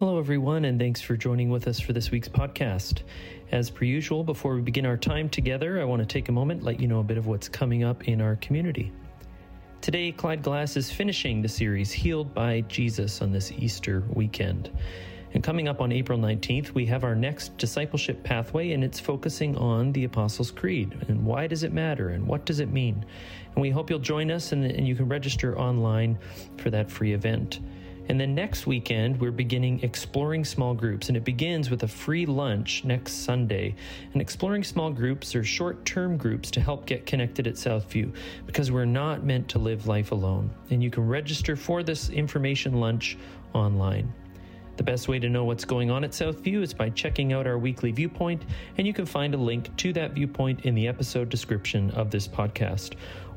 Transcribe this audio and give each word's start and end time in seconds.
Hello, 0.00 0.18
everyone, 0.18 0.64
and 0.64 0.76
thanks 0.76 1.00
for 1.00 1.16
joining 1.16 1.50
with 1.50 1.68
us 1.68 1.78
for 1.78 1.92
this 1.92 2.10
week's 2.10 2.28
podcast. 2.28 3.02
As 3.52 3.70
per 3.70 3.84
usual, 3.84 4.24
before 4.24 4.56
we 4.56 4.60
begin 4.60 4.86
our 4.86 4.96
time 4.96 5.28
together, 5.28 5.80
I 5.80 5.84
want 5.84 6.00
to 6.02 6.06
take 6.06 6.28
a 6.28 6.32
moment, 6.32 6.64
let 6.64 6.80
you 6.80 6.88
know 6.88 6.98
a 6.98 7.04
bit 7.04 7.16
of 7.16 7.28
what's 7.28 7.48
coming 7.48 7.84
up 7.84 8.08
in 8.08 8.20
our 8.20 8.34
community. 8.36 8.90
Today, 9.82 10.10
Clyde 10.10 10.42
Glass 10.42 10.76
is 10.76 10.90
finishing 10.90 11.40
the 11.40 11.48
series 11.48 11.92
Healed 11.92 12.34
by 12.34 12.62
Jesus 12.62 13.22
on 13.22 13.30
this 13.30 13.52
Easter 13.52 14.02
weekend. 14.12 14.72
And 15.32 15.44
coming 15.44 15.68
up 15.68 15.80
on 15.80 15.92
April 15.92 16.18
19th, 16.18 16.72
we 16.72 16.84
have 16.86 17.04
our 17.04 17.14
next 17.14 17.56
discipleship 17.56 18.24
pathway, 18.24 18.72
and 18.72 18.82
it's 18.82 18.98
focusing 18.98 19.56
on 19.56 19.92
the 19.92 20.02
Apostles' 20.02 20.50
Creed 20.50 21.04
and 21.06 21.24
why 21.24 21.46
does 21.46 21.62
it 21.62 21.72
matter 21.72 22.08
and 22.08 22.26
what 22.26 22.44
does 22.44 22.58
it 22.58 22.72
mean. 22.72 23.06
And 23.54 23.62
we 23.62 23.70
hope 23.70 23.90
you'll 23.90 24.00
join 24.00 24.32
us, 24.32 24.50
and, 24.50 24.64
and 24.64 24.88
you 24.88 24.96
can 24.96 25.08
register 25.08 25.56
online 25.56 26.18
for 26.56 26.70
that 26.70 26.90
free 26.90 27.12
event. 27.12 27.60
And 28.08 28.20
then 28.20 28.34
next 28.34 28.66
weekend, 28.66 29.20
we're 29.20 29.30
beginning 29.30 29.80
exploring 29.82 30.44
small 30.44 30.74
groups, 30.74 31.08
and 31.08 31.16
it 31.16 31.24
begins 31.24 31.70
with 31.70 31.82
a 31.82 31.88
free 31.88 32.26
lunch 32.26 32.84
next 32.84 33.24
Sunday. 33.24 33.74
And 34.12 34.20
exploring 34.20 34.62
small 34.62 34.90
groups 34.90 35.34
are 35.34 35.44
short 35.44 35.84
term 35.84 36.16
groups 36.16 36.50
to 36.52 36.60
help 36.60 36.86
get 36.86 37.06
connected 37.06 37.46
at 37.46 37.54
Southview 37.54 38.14
because 38.46 38.70
we're 38.70 38.84
not 38.84 39.24
meant 39.24 39.48
to 39.50 39.58
live 39.58 39.86
life 39.86 40.12
alone. 40.12 40.50
And 40.70 40.82
you 40.82 40.90
can 40.90 41.06
register 41.06 41.56
for 41.56 41.82
this 41.82 42.10
information 42.10 42.74
lunch 42.80 43.16
online. 43.54 44.12
The 44.76 44.82
best 44.82 45.06
way 45.06 45.20
to 45.20 45.28
know 45.28 45.44
what's 45.44 45.64
going 45.64 45.92
on 45.92 46.02
at 46.02 46.10
Southview 46.10 46.60
is 46.60 46.74
by 46.74 46.90
checking 46.90 47.32
out 47.32 47.46
our 47.46 47.58
weekly 47.58 47.92
viewpoint, 47.92 48.42
and 48.76 48.86
you 48.86 48.92
can 48.92 49.06
find 49.06 49.32
a 49.32 49.36
link 49.36 49.74
to 49.76 49.92
that 49.92 50.12
viewpoint 50.12 50.64
in 50.64 50.74
the 50.74 50.88
episode 50.88 51.28
description 51.28 51.92
of 51.92 52.10
this 52.10 52.26
podcast. 52.26 52.94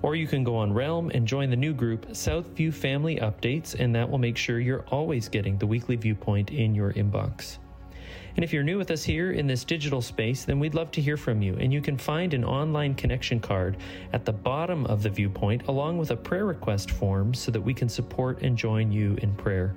Or 0.08 0.16
you 0.16 0.26
can 0.26 0.46
go 0.46 0.56
on 0.56 0.72
Realm 0.72 1.12
and 1.14 1.28
join 1.28 1.50
the 1.50 1.58
new 1.58 1.74
group 1.74 2.08
Southview 2.12 2.74
Family 2.74 3.18
Updates, 3.18 3.78
and 3.78 3.94
that 3.94 4.10
will 4.10 4.20
make 4.20 4.38
sure 4.38 4.58
you're 4.58 4.86
always 4.88 5.28
getting 5.28 5.58
the 5.58 5.68
weekly 5.68 5.98
viewpoint 5.98 6.50
in 6.50 6.74
your 6.74 6.94
inbox. 6.94 7.58
And 8.38 8.42
if 8.46 8.54
you're 8.54 8.64
new 8.64 8.78
with 8.78 8.90
us 8.90 9.04
here 9.04 9.34
in 9.34 9.48
this 9.48 9.66
digital 9.66 10.02
space, 10.02 10.46
then 10.46 10.62
we'd 10.62 10.76
love 10.76 10.92
to 10.92 11.02
hear 11.02 11.18
from 11.18 11.42
you. 11.42 11.58
And 11.58 11.74
you 11.74 11.82
can 11.82 11.98
find 11.98 12.34
an 12.34 12.46
online 12.46 12.96
connection 12.96 13.42
card 13.42 13.76
at 14.14 14.24
the 14.24 14.32
bottom 14.32 14.86
of 14.86 15.04
the 15.04 15.10
viewpoint, 15.10 15.68
along 15.68 15.98
with 15.98 16.12
a 16.12 16.16
prayer 16.16 16.46
request 16.46 16.90
form 16.90 17.34
so 17.34 17.52
that 17.52 17.60
we 17.60 17.74
can 17.74 17.90
support 17.90 18.44
and 18.44 18.58
join 18.58 18.94
you 18.94 19.18
in 19.22 19.36
prayer. 19.36 19.76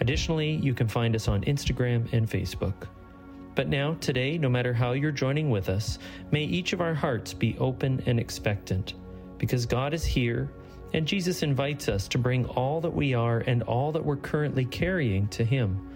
Additionally, 0.00 0.52
you 0.52 0.72
can 0.72 0.88
find 0.88 1.14
us 1.14 1.28
on 1.28 1.44
Instagram 1.44 2.10
and 2.14 2.26
Facebook. 2.26 2.88
But 3.54 3.68
now, 3.68 3.92
today, 4.00 4.38
no 4.38 4.48
matter 4.48 4.72
how 4.72 4.92
you're 4.92 5.12
joining 5.12 5.50
with 5.50 5.68
us, 5.68 5.98
may 6.30 6.44
each 6.44 6.72
of 6.72 6.80
our 6.80 6.94
hearts 6.94 7.34
be 7.34 7.58
open 7.58 8.02
and 8.06 8.18
expectant, 8.18 8.94
because 9.38 9.66
God 9.66 9.94
is 9.94 10.04
here, 10.04 10.50
and 10.92 11.06
Jesus 11.06 11.42
invites 11.42 11.88
us 11.88 12.08
to 12.08 12.18
bring 12.18 12.46
all 12.46 12.80
that 12.80 12.94
we 12.94 13.14
are 13.14 13.38
and 13.40 13.62
all 13.62 13.92
that 13.92 14.04
we're 14.04 14.16
currently 14.16 14.64
carrying 14.64 15.28
to 15.28 15.44
Him. 15.44 15.90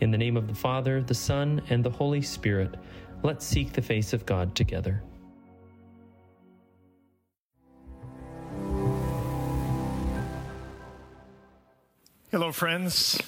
In 0.00 0.10
the 0.10 0.18
name 0.18 0.36
of 0.36 0.46
the 0.46 0.54
Father, 0.54 1.02
the 1.02 1.14
Son, 1.14 1.60
and 1.70 1.82
the 1.82 1.90
Holy 1.90 2.22
Spirit, 2.22 2.74
let's 3.22 3.44
seek 3.44 3.72
the 3.72 3.82
face 3.82 4.12
of 4.12 4.24
God 4.26 4.54
together. 4.54 5.02
Hello, 12.30 12.52
friends. 12.52 13.18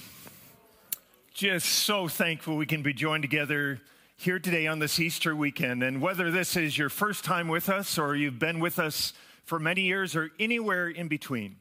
Just 1.32 1.66
so 1.66 2.06
thankful 2.06 2.56
we 2.56 2.66
can 2.66 2.82
be 2.82 2.92
joined 2.92 3.22
together 3.22 3.80
here 4.18 4.38
today 4.38 4.66
on 4.66 4.78
this 4.78 5.00
Easter 5.00 5.34
weekend. 5.34 5.82
And 5.82 6.02
whether 6.02 6.30
this 6.30 6.54
is 6.54 6.76
your 6.76 6.90
first 6.90 7.24
time 7.24 7.48
with 7.48 7.70
us 7.70 7.96
or 7.96 8.14
you've 8.14 8.38
been 8.38 8.60
with 8.60 8.78
us 8.78 9.14
for 9.50 9.58
many 9.58 9.80
years 9.80 10.14
or 10.14 10.30
anywhere 10.38 10.88
in 10.88 11.08
between, 11.08 11.56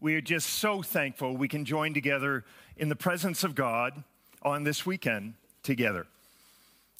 we 0.00 0.16
are 0.16 0.20
just 0.20 0.48
so 0.48 0.82
thankful 0.82 1.36
we 1.36 1.46
can 1.46 1.64
join 1.64 1.94
together 1.94 2.44
in 2.76 2.88
the 2.88 2.96
presence 2.96 3.44
of 3.44 3.54
God 3.54 4.02
on 4.42 4.64
this 4.64 4.84
weekend 4.84 5.34
together. 5.62 6.08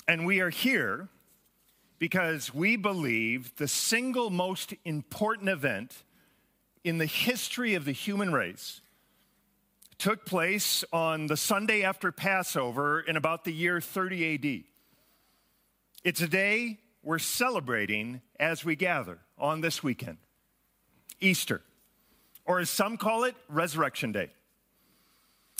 And 0.06 0.25
we 0.25 0.39
are 0.39 0.51
here 0.51 1.08
because 1.98 2.55
we 2.55 2.77
believe 2.77 3.56
the 3.56 3.67
single 3.67 4.30
most 4.30 4.73
important 4.85 5.48
event 5.48 6.05
in 6.85 6.98
the 6.98 7.07
history 7.07 7.74
of 7.74 7.85
the 7.85 7.91
human 7.91 8.33
race 8.33 8.83
took 9.98 10.24
place 10.24 10.85
on 10.92 11.27
the 11.27 11.36
Sunday 11.36 11.83
after 11.83 12.12
Passover 12.12 13.01
in 13.01 13.17
about 13.17 13.42
the 13.42 13.52
year 13.52 13.80
30 13.80 14.35
AD. 14.35 14.64
It's 16.05 16.20
a 16.20 16.29
day 16.29 16.79
we're 17.02 17.18
celebrating 17.18 18.20
as 18.39 18.64
we 18.64 18.77
gather 18.77 19.18
on 19.40 19.61
this 19.61 19.83
weekend 19.83 20.18
Easter, 21.20 21.62
or 22.45 22.61
as 22.61 22.70
some 22.70 22.96
call 22.96 23.24
it, 23.24 23.34
Resurrection 23.48 24.12
Day. 24.12 24.30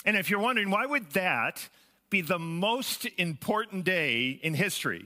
And 0.05 0.17
if 0.17 0.29
you're 0.29 0.39
wondering, 0.39 0.71
why 0.71 0.85
would 0.85 1.11
that 1.11 1.67
be 2.09 2.21
the 2.21 2.39
most 2.39 3.05
important 3.17 3.83
day 3.83 4.39
in 4.41 4.53
history? 4.53 5.05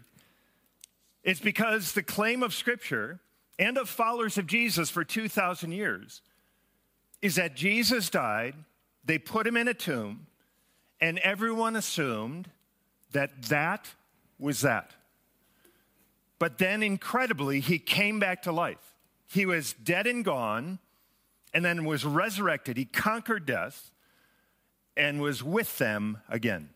It's 1.23 1.41
because 1.41 1.91
the 1.91 2.03
claim 2.03 2.43
of 2.43 2.53
Scripture 2.53 3.19
and 3.59 3.77
of 3.77 3.89
followers 3.89 4.37
of 4.37 4.47
Jesus 4.47 4.89
for 4.89 5.03
2,000 5.03 5.71
years 5.71 6.21
is 7.21 7.35
that 7.35 7.55
Jesus 7.55 8.09
died 8.09 8.55
they 9.05 9.19
put 9.19 9.45
him 9.45 9.55
in 9.55 9.67
a 9.67 9.73
tomb, 9.73 10.25
and 10.99 11.19
everyone 11.19 11.75
assumed 11.75 12.49
that 13.11 13.43
that 13.43 13.87
was 14.39 14.61
that. 14.61 14.91
But 16.37 16.57
then, 16.57 16.83
incredibly, 16.83 17.59
he 17.59 17.79
came 17.79 18.19
back 18.19 18.43
to 18.43 18.51
life. 18.51 18.93
He 19.27 19.45
was 19.45 19.73
dead 19.73 20.05
and 20.05 20.23
gone, 20.23 20.79
and 21.53 21.63
then 21.63 21.85
was 21.85 22.03
resurrected. 22.03 22.77
He 22.77 22.85
conquered 22.85 23.45
death 23.45 23.91
and 24.97 25.21
was 25.21 25.41
with 25.41 25.77
them 25.77 26.19
again. 26.29 26.69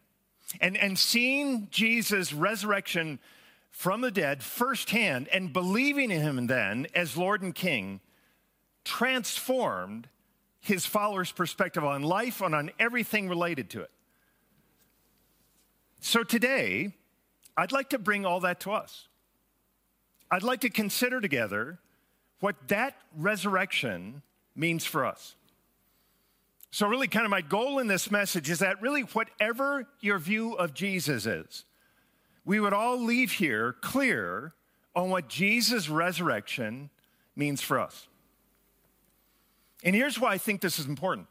And, 0.61 0.77
and 0.77 0.97
seeing 0.97 1.67
Jesus' 1.71 2.33
resurrection 2.33 3.19
from 3.69 4.01
the 4.01 4.11
dead 4.11 4.41
firsthand 4.41 5.27
and 5.27 5.53
believing 5.53 6.11
in 6.11 6.21
him 6.21 6.47
then 6.47 6.87
as 6.95 7.15
Lord 7.15 7.41
and 7.41 7.53
King 7.53 7.99
transformed 8.83 10.07
his 10.59 10.85
followers' 10.85 11.31
perspective 11.31 11.83
on 11.83 12.01
life 12.01 12.41
and 12.41 12.55
on 12.55 12.71
everything 12.79 13.29
related 13.29 13.69
to 13.71 13.81
it. 13.81 13.91
So 16.01 16.23
today, 16.23 16.93
I'd 17.55 17.71
like 17.71 17.89
to 17.89 17.99
bring 17.99 18.25
all 18.25 18.39
that 18.39 18.61
to 18.61 18.71
us. 18.71 19.08
I'd 20.31 20.43
like 20.43 20.61
to 20.61 20.69
consider 20.69 21.21
together 21.21 21.79
what 22.39 22.55
that 22.67 22.95
resurrection 23.15 24.21
means 24.55 24.85
for 24.85 25.05
us. 25.05 25.35
So, 26.71 26.87
really, 26.87 27.07
kind 27.07 27.25
of 27.25 27.31
my 27.31 27.41
goal 27.41 27.79
in 27.79 27.87
this 27.87 28.11
message 28.11 28.49
is 28.49 28.59
that 28.59 28.81
really, 28.81 29.01
whatever 29.01 29.87
your 30.01 30.19
view 30.19 30.53
of 30.53 30.73
Jesus 30.73 31.25
is, 31.25 31.65
we 32.45 32.59
would 32.59 32.73
all 32.73 33.03
leave 33.03 33.31
here 33.31 33.73
clear 33.81 34.53
on 34.95 35.09
what 35.09 35.27
Jesus' 35.27 35.89
resurrection 35.89 36.89
means 37.35 37.61
for 37.61 37.79
us. 37.79 38.07
And 39.83 39.95
here's 39.95 40.19
why 40.19 40.33
I 40.33 40.37
think 40.37 40.61
this 40.61 40.77
is 40.77 40.85
important. 40.85 41.27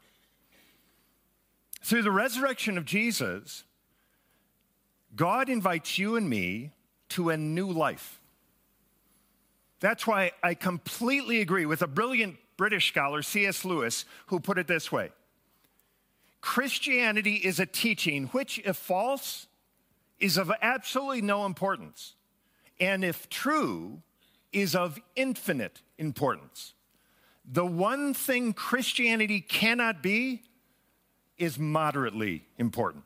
Through 1.83 2.01
the 2.01 2.11
resurrection 2.11 2.77
of 2.77 2.85
Jesus, 2.85 3.63
God 5.15 5.49
invites 5.49 5.97
you 5.97 6.15
and 6.15 6.29
me 6.29 6.71
to 7.09 7.29
a 7.29 7.37
new 7.37 7.71
life. 7.71 8.18
That's 9.79 10.05
why 10.05 10.31
I 10.43 10.53
completely 10.53 11.41
agree 11.41 11.65
with 11.65 11.81
a 11.81 11.87
brilliant 11.87 12.37
British 12.57 12.89
scholar, 12.89 13.21
C.S. 13.21 13.63
Lewis, 13.63 14.05
who 14.27 14.39
put 14.39 14.57
it 14.57 14.67
this 14.67 14.91
way 14.91 15.11
Christianity 16.41 17.35
is 17.35 17.59
a 17.59 17.65
teaching 17.65 18.25
which, 18.27 18.59
if 18.65 18.77
false, 18.77 19.47
is 20.19 20.37
of 20.37 20.51
absolutely 20.61 21.21
no 21.21 21.45
importance, 21.45 22.15
and 22.79 23.03
if 23.03 23.29
true, 23.29 24.01
is 24.51 24.75
of 24.75 24.99
infinite 25.15 25.81
importance. 25.97 26.73
The 27.51 27.65
one 27.65 28.13
thing 28.13 28.53
Christianity 28.53 29.41
cannot 29.41 30.03
be 30.03 30.43
is 31.37 31.57
moderately 31.57 32.45
important. 32.57 33.05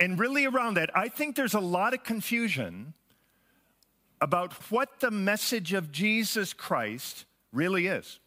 And 0.00 0.18
really, 0.18 0.44
around 0.46 0.74
that, 0.74 0.96
I 0.96 1.08
think 1.08 1.36
there's 1.36 1.54
a 1.54 1.60
lot 1.60 1.94
of 1.94 2.04
confusion 2.04 2.94
about 4.24 4.54
what 4.70 5.00
the 5.00 5.10
message 5.10 5.74
of 5.74 5.92
Jesus 5.92 6.54
Christ 6.54 7.26
really 7.52 7.88
is. 7.88 8.20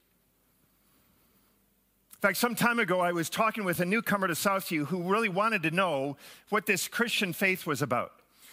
In 2.14 2.20
fact, 2.22 2.38
some 2.38 2.54
time 2.54 2.78
ago, 2.78 3.00
I 3.00 3.14
was 3.14 3.32
talking 3.32 3.64
with 3.64 3.80
a 3.80 3.86
newcomer 3.86 4.28
to 4.28 4.36
Southview 4.36 4.86
who 4.86 5.12
really 5.12 5.28
wanted 5.28 5.64
to 5.64 5.72
know 5.72 6.16
what 6.50 6.68
this 6.68 6.88
Christian 6.88 7.34
faith 7.34 7.66
was 7.66 7.82
about. 7.82 8.12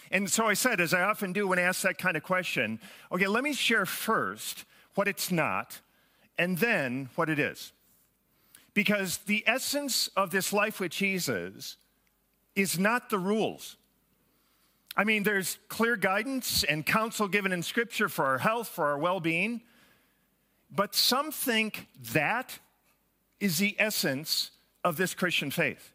And 0.09 0.27
so 0.27 0.47
I 0.47 0.55
said, 0.55 0.81
as 0.81 0.91
I 0.91 1.03
often 1.03 1.33
do 1.33 1.47
when 1.47 1.59
asked 1.59 1.83
that 1.83 1.99
kind 1.99 2.17
of 2.17 2.23
question, 2.23 2.79
okay, 3.11 3.27
let 3.27 3.43
me 3.43 3.53
share 3.53 3.85
first 3.85 4.65
what 4.95 5.07
it's 5.07 5.31
not, 5.31 5.81
and 6.39 6.57
then 6.57 7.09
what 7.13 7.29
it 7.29 7.37
is. 7.37 7.73
Because 8.73 9.17
the 9.17 9.43
essence 9.45 10.09
of 10.17 10.31
this 10.31 10.51
life 10.51 10.79
with 10.79 10.91
Jesus 10.91 11.77
is 12.55 12.79
not 12.79 13.11
the 13.11 13.19
rules. 13.19 13.77
I 14.97 15.03
mean, 15.03 15.23
there's 15.23 15.57
clear 15.67 15.97
guidance 15.97 16.63
and 16.63 16.85
counsel 16.85 17.27
given 17.27 17.51
in 17.51 17.63
Scripture 17.63 18.07
for 18.07 18.25
our 18.25 18.37
health, 18.37 18.69
for 18.69 18.85
our 18.85 18.97
well 18.97 19.19
being, 19.19 19.61
but 20.73 20.95
some 20.95 21.31
think 21.31 21.87
that 22.13 22.59
is 23.39 23.57
the 23.57 23.75
essence 23.77 24.51
of 24.83 24.97
this 24.97 25.13
Christian 25.13 25.51
faith. 25.51 25.91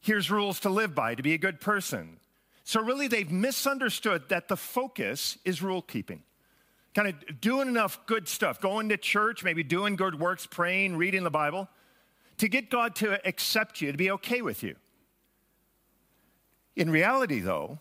Here's 0.00 0.30
rules 0.30 0.60
to 0.60 0.70
live 0.70 0.94
by 0.94 1.14
to 1.14 1.22
be 1.22 1.34
a 1.34 1.38
good 1.38 1.60
person. 1.60 2.18
So, 2.62 2.80
really, 2.80 3.08
they've 3.08 3.30
misunderstood 3.30 4.28
that 4.28 4.48
the 4.48 4.56
focus 4.56 5.38
is 5.44 5.62
rule 5.62 5.82
keeping. 5.82 6.22
Kind 6.94 7.08
of 7.08 7.40
doing 7.40 7.68
enough 7.68 8.06
good 8.06 8.28
stuff, 8.28 8.60
going 8.60 8.88
to 8.90 8.96
church, 8.96 9.42
maybe 9.42 9.62
doing 9.62 9.96
good 9.96 10.18
works, 10.18 10.46
praying, 10.46 10.96
reading 10.96 11.24
the 11.24 11.30
Bible, 11.30 11.68
to 12.38 12.48
get 12.48 12.70
God 12.70 12.94
to 12.96 13.26
accept 13.26 13.80
you, 13.80 13.90
to 13.90 13.98
be 13.98 14.10
okay 14.12 14.40
with 14.40 14.62
you. 14.62 14.76
In 16.76 16.90
reality, 16.90 17.40
though, 17.40 17.80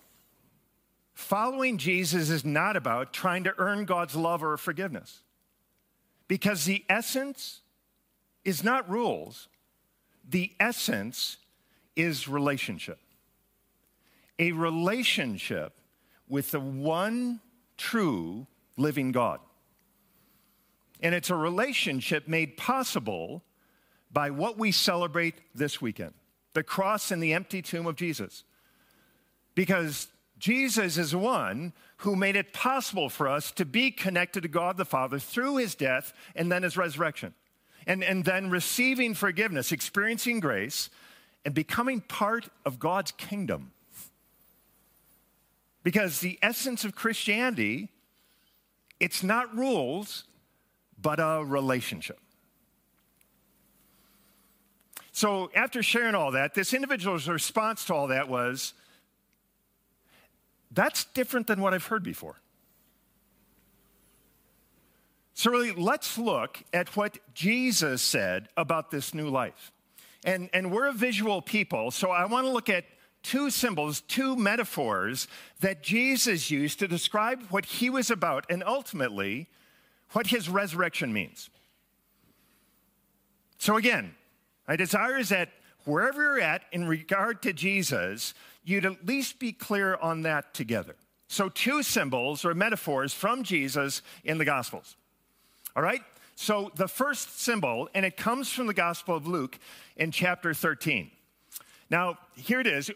following 1.13 1.77
Jesus 1.77 2.29
is 2.29 2.43
not 2.43 2.75
about 2.75 3.13
trying 3.13 3.43
to 3.43 3.53
earn 3.57 3.85
God's 3.85 4.15
love 4.15 4.43
or 4.43 4.57
forgiveness. 4.57 5.21
Because 6.27 6.65
the 6.65 6.83
essence 6.89 7.61
is 8.43 8.63
not 8.63 8.89
rules, 8.89 9.47
the 10.27 10.51
essence 10.59 11.37
is 11.95 12.27
relationship. 12.27 12.99
A 14.39 14.51
relationship 14.51 15.79
with 16.27 16.51
the 16.51 16.59
one 16.59 17.39
true 17.77 18.47
living 18.77 19.11
God. 19.11 19.39
And 21.01 21.13
it's 21.13 21.29
a 21.29 21.35
relationship 21.35 22.27
made 22.27 22.57
possible 22.57 23.43
by 24.11 24.29
what 24.29 24.57
we 24.57 24.71
celebrate 24.71 25.35
this 25.53 25.81
weekend 25.81 26.13
the 26.53 26.63
cross 26.63 27.11
and 27.11 27.21
the 27.21 27.33
empty 27.33 27.61
tomb 27.61 27.87
of 27.87 27.95
Jesus. 27.95 28.43
Because 29.55 30.07
Jesus 30.43 30.97
is 30.97 31.15
one 31.15 31.71
who 31.99 32.17
made 32.17 32.35
it 32.35 32.51
possible 32.51 33.07
for 33.07 33.29
us 33.29 33.49
to 33.53 33.63
be 33.63 33.91
connected 33.91 34.41
to 34.41 34.49
God 34.49 34.75
the 34.75 34.83
Father 34.83 35.17
through 35.17 35.55
his 35.55 35.73
death 35.73 36.11
and 36.35 36.51
then 36.51 36.63
his 36.63 36.75
resurrection. 36.75 37.33
And, 37.87 38.03
and 38.03 38.25
then 38.25 38.49
receiving 38.49 39.13
forgiveness, 39.13 39.71
experiencing 39.71 40.41
grace, 40.41 40.89
and 41.45 41.53
becoming 41.53 42.01
part 42.01 42.49
of 42.65 42.77
God's 42.77 43.13
kingdom. 43.13 43.71
Because 45.81 46.19
the 46.19 46.37
essence 46.41 46.83
of 46.83 46.93
Christianity, 46.93 47.87
it's 48.99 49.23
not 49.23 49.55
rules, 49.55 50.25
but 51.01 51.21
a 51.21 51.41
relationship. 51.45 52.19
So, 55.13 55.51
after 55.55 55.81
sharing 55.81 56.15
all 56.15 56.31
that, 56.31 56.53
this 56.53 56.73
individual's 56.73 57.29
response 57.29 57.85
to 57.85 57.93
all 57.93 58.07
that 58.07 58.27
was, 58.27 58.73
That's 60.73 61.05
different 61.05 61.47
than 61.47 61.61
what 61.61 61.73
I've 61.73 61.85
heard 61.85 62.03
before. 62.03 62.39
So, 65.35 65.51
really, 65.51 65.71
let's 65.71 66.17
look 66.17 66.63
at 66.73 66.95
what 66.95 67.17
Jesus 67.33 68.01
said 68.01 68.49
about 68.55 68.91
this 68.91 69.13
new 69.13 69.29
life. 69.29 69.71
And, 70.23 70.49
and 70.53 70.71
we're 70.71 70.87
a 70.87 70.93
visual 70.93 71.41
people, 71.41 71.91
so 71.91 72.11
I 72.11 72.25
want 72.25 72.45
to 72.45 72.51
look 72.51 72.69
at 72.69 72.85
two 73.23 73.49
symbols, 73.49 74.01
two 74.01 74.35
metaphors 74.35 75.27
that 75.59 75.81
Jesus 75.81 76.51
used 76.51 76.79
to 76.79 76.87
describe 76.87 77.43
what 77.49 77.65
he 77.65 77.89
was 77.89 78.11
about 78.11 78.45
and 78.49 78.63
ultimately 78.63 79.47
what 80.11 80.27
his 80.27 80.47
resurrection 80.47 81.11
means. 81.11 81.49
So, 83.57 83.75
again, 83.75 84.13
my 84.67 84.75
desire 84.75 85.17
is 85.17 85.29
that 85.29 85.49
wherever 85.85 86.21
you're 86.21 86.41
at 86.41 86.63
in 86.71 86.87
regard 86.87 87.41
to 87.43 87.53
Jesus, 87.53 88.33
you'd 88.63 88.85
at 88.85 89.05
least 89.05 89.39
be 89.39 89.51
clear 89.51 89.95
on 89.95 90.23
that 90.23 90.53
together. 90.53 90.95
So, 91.27 91.49
two 91.49 91.83
symbols 91.83 92.45
or 92.45 92.53
metaphors 92.53 93.13
from 93.13 93.43
Jesus 93.43 94.01
in 94.23 94.37
the 94.37 94.45
Gospels. 94.45 94.95
All 95.75 95.81
right? 95.81 96.01
So, 96.35 96.71
the 96.75 96.87
first 96.87 97.39
symbol, 97.39 97.89
and 97.93 98.05
it 98.05 98.17
comes 98.17 98.51
from 98.51 98.67
the 98.67 98.73
Gospel 98.73 99.15
of 99.15 99.27
Luke 99.27 99.57
in 99.95 100.11
chapter 100.11 100.53
13. 100.53 101.09
Now, 101.89 102.17
here 102.35 102.59
it 102.59 102.67
is. 102.67 102.89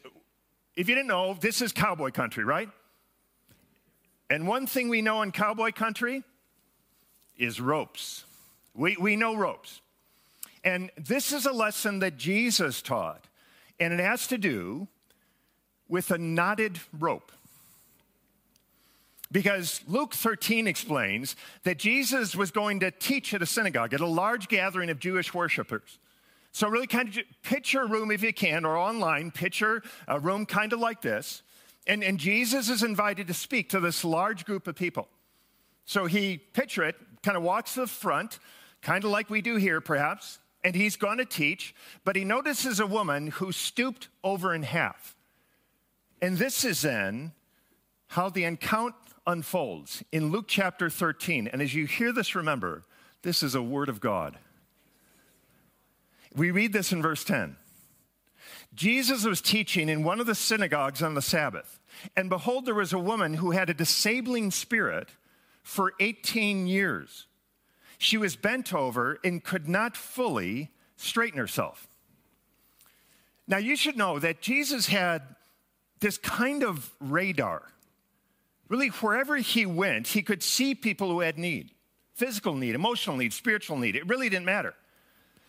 If 0.75 0.87
you 0.87 0.95
didn't 0.95 1.07
know, 1.07 1.35
this 1.39 1.61
is 1.61 1.71
cowboy 1.71 2.11
country, 2.11 2.43
right? 2.43 2.69
And 4.29 4.47
one 4.47 4.67
thing 4.67 4.89
we 4.89 5.01
know 5.01 5.21
in 5.21 5.31
cowboy 5.31 5.71
country 5.71 6.23
is 7.37 7.61
ropes. 7.61 8.25
We, 8.73 8.97
we 8.97 9.15
know 9.15 9.35
ropes. 9.35 9.81
And 10.63 10.91
this 10.97 11.31
is 11.31 11.45
a 11.45 11.51
lesson 11.51 11.99
that 11.99 12.17
Jesus 12.17 12.81
taught, 12.81 13.25
and 13.79 13.93
it 13.93 13.99
has 13.99 14.27
to 14.27 14.37
do 14.37 14.87
with 15.89 16.11
a 16.11 16.17
knotted 16.17 16.79
rope. 16.97 17.31
Because 19.31 19.81
Luke 19.87 20.13
13 20.13 20.67
explains 20.67 21.35
that 21.63 21.77
Jesus 21.77 22.35
was 22.35 22.51
going 22.51 22.79
to 22.79 22.91
teach 22.91 23.33
at 23.33 23.41
a 23.41 23.45
synagogue, 23.45 23.93
at 23.93 23.99
a 23.99 24.07
large 24.07 24.47
gathering 24.47 24.89
of 24.89 24.99
Jewish 24.99 25.33
worshipers. 25.33 25.99
So, 26.53 26.69
really, 26.69 26.87
kind 26.87 27.09
of 27.09 27.17
picture 27.43 27.81
a 27.81 27.87
room 27.87 28.09
if 28.09 28.23
you 28.23 28.33
can, 28.33 28.65
or 28.65 28.77
online, 28.77 29.31
picture 29.31 29.83
a 30.07 30.15
uh, 30.15 30.19
room 30.19 30.45
kind 30.45 30.71
of 30.71 30.79
like 30.79 31.01
this. 31.01 31.43
And, 31.85 32.03
and 32.03 32.17
Jesus 32.17 32.69
is 32.69 32.83
invited 32.83 33.27
to 33.27 33.33
speak 33.33 33.69
to 33.69 33.79
this 33.79 34.03
large 34.03 34.45
group 34.45 34.65
of 34.67 34.75
people. 34.75 35.07
So, 35.85 36.05
he, 36.05 36.37
picture 36.37 36.83
it, 36.83 36.95
kind 37.21 37.35
of 37.35 37.43
walks 37.43 37.73
to 37.73 37.81
the 37.81 37.87
front, 37.87 38.39
kind 38.81 39.03
of 39.03 39.11
like 39.11 39.29
we 39.29 39.41
do 39.41 39.57
here, 39.57 39.81
perhaps 39.81 40.39
and 40.63 40.75
he's 40.75 40.97
going 40.97 41.17
to 41.17 41.25
teach, 41.25 41.73
but 42.03 42.15
he 42.15 42.25
notices 42.25 42.79
a 42.79 42.85
woman 42.85 43.27
who 43.27 43.53
stooped 43.53 44.09
over 44.23 44.53
in 44.53 44.63
half. 44.63 45.15
And 46.21 46.37
this 46.37 46.65
is 46.65 46.81
then 46.81 47.33
how 48.07 48.29
the 48.29 48.45
account 48.45 48.95
unfolds 49.25 50.03
in 50.11 50.31
Luke 50.31 50.45
chapter 50.47 50.89
13. 50.89 51.47
And 51.47 51.61
as 51.61 51.75
you 51.75 51.85
hear 51.85 52.11
this, 52.11 52.33
remember, 52.35 52.83
this 53.21 53.43
is 53.43 53.55
a 53.55 53.61
word 53.61 53.89
of 53.89 53.99
God. 53.99 54.37
We 56.35 56.51
read 56.51 56.73
this 56.73 56.91
in 56.91 57.01
verse 57.01 57.23
10. 57.23 57.57
Jesus 58.73 59.25
was 59.25 59.41
teaching 59.41 59.89
in 59.89 60.03
one 60.03 60.19
of 60.19 60.27
the 60.27 60.35
synagogues 60.35 61.01
on 61.01 61.15
the 61.15 61.21
Sabbath, 61.21 61.79
and 62.15 62.29
behold, 62.29 62.65
there 62.65 62.75
was 62.75 62.93
a 62.93 62.99
woman 62.99 63.33
who 63.33 63.51
had 63.51 63.69
a 63.69 63.73
disabling 63.73 64.51
spirit 64.51 65.09
for 65.63 65.93
18 65.99 66.67
years. 66.67 67.25
She 67.97 68.17
was 68.17 68.35
bent 68.35 68.73
over 68.73 69.19
and 69.23 69.43
could 69.43 69.67
not 69.67 69.97
fully 69.97 70.69
straighten 70.95 71.39
herself. 71.39 71.87
Now, 73.47 73.57
you 73.57 73.75
should 73.75 73.97
know 73.97 74.19
that 74.19 74.41
Jesus 74.41 74.87
had 74.87 75.23
this 75.99 76.17
kind 76.17 76.63
of 76.63 76.91
radar. 76.99 77.63
Really, 78.69 78.89
wherever 78.89 79.37
he 79.37 79.65
went, 79.65 80.07
he 80.07 80.21
could 80.21 80.43
see 80.43 80.75
people 80.75 81.09
who 81.09 81.21
had 81.21 81.37
need 81.37 81.71
physical 82.17 82.55
need, 82.55 82.73
emotional 82.73 83.15
need, 83.15 83.31
spiritual 83.31 83.77
need. 83.77 83.95
It 83.95 84.07
really 84.07 84.27
didn't 84.27 84.45
matter. 84.45 84.73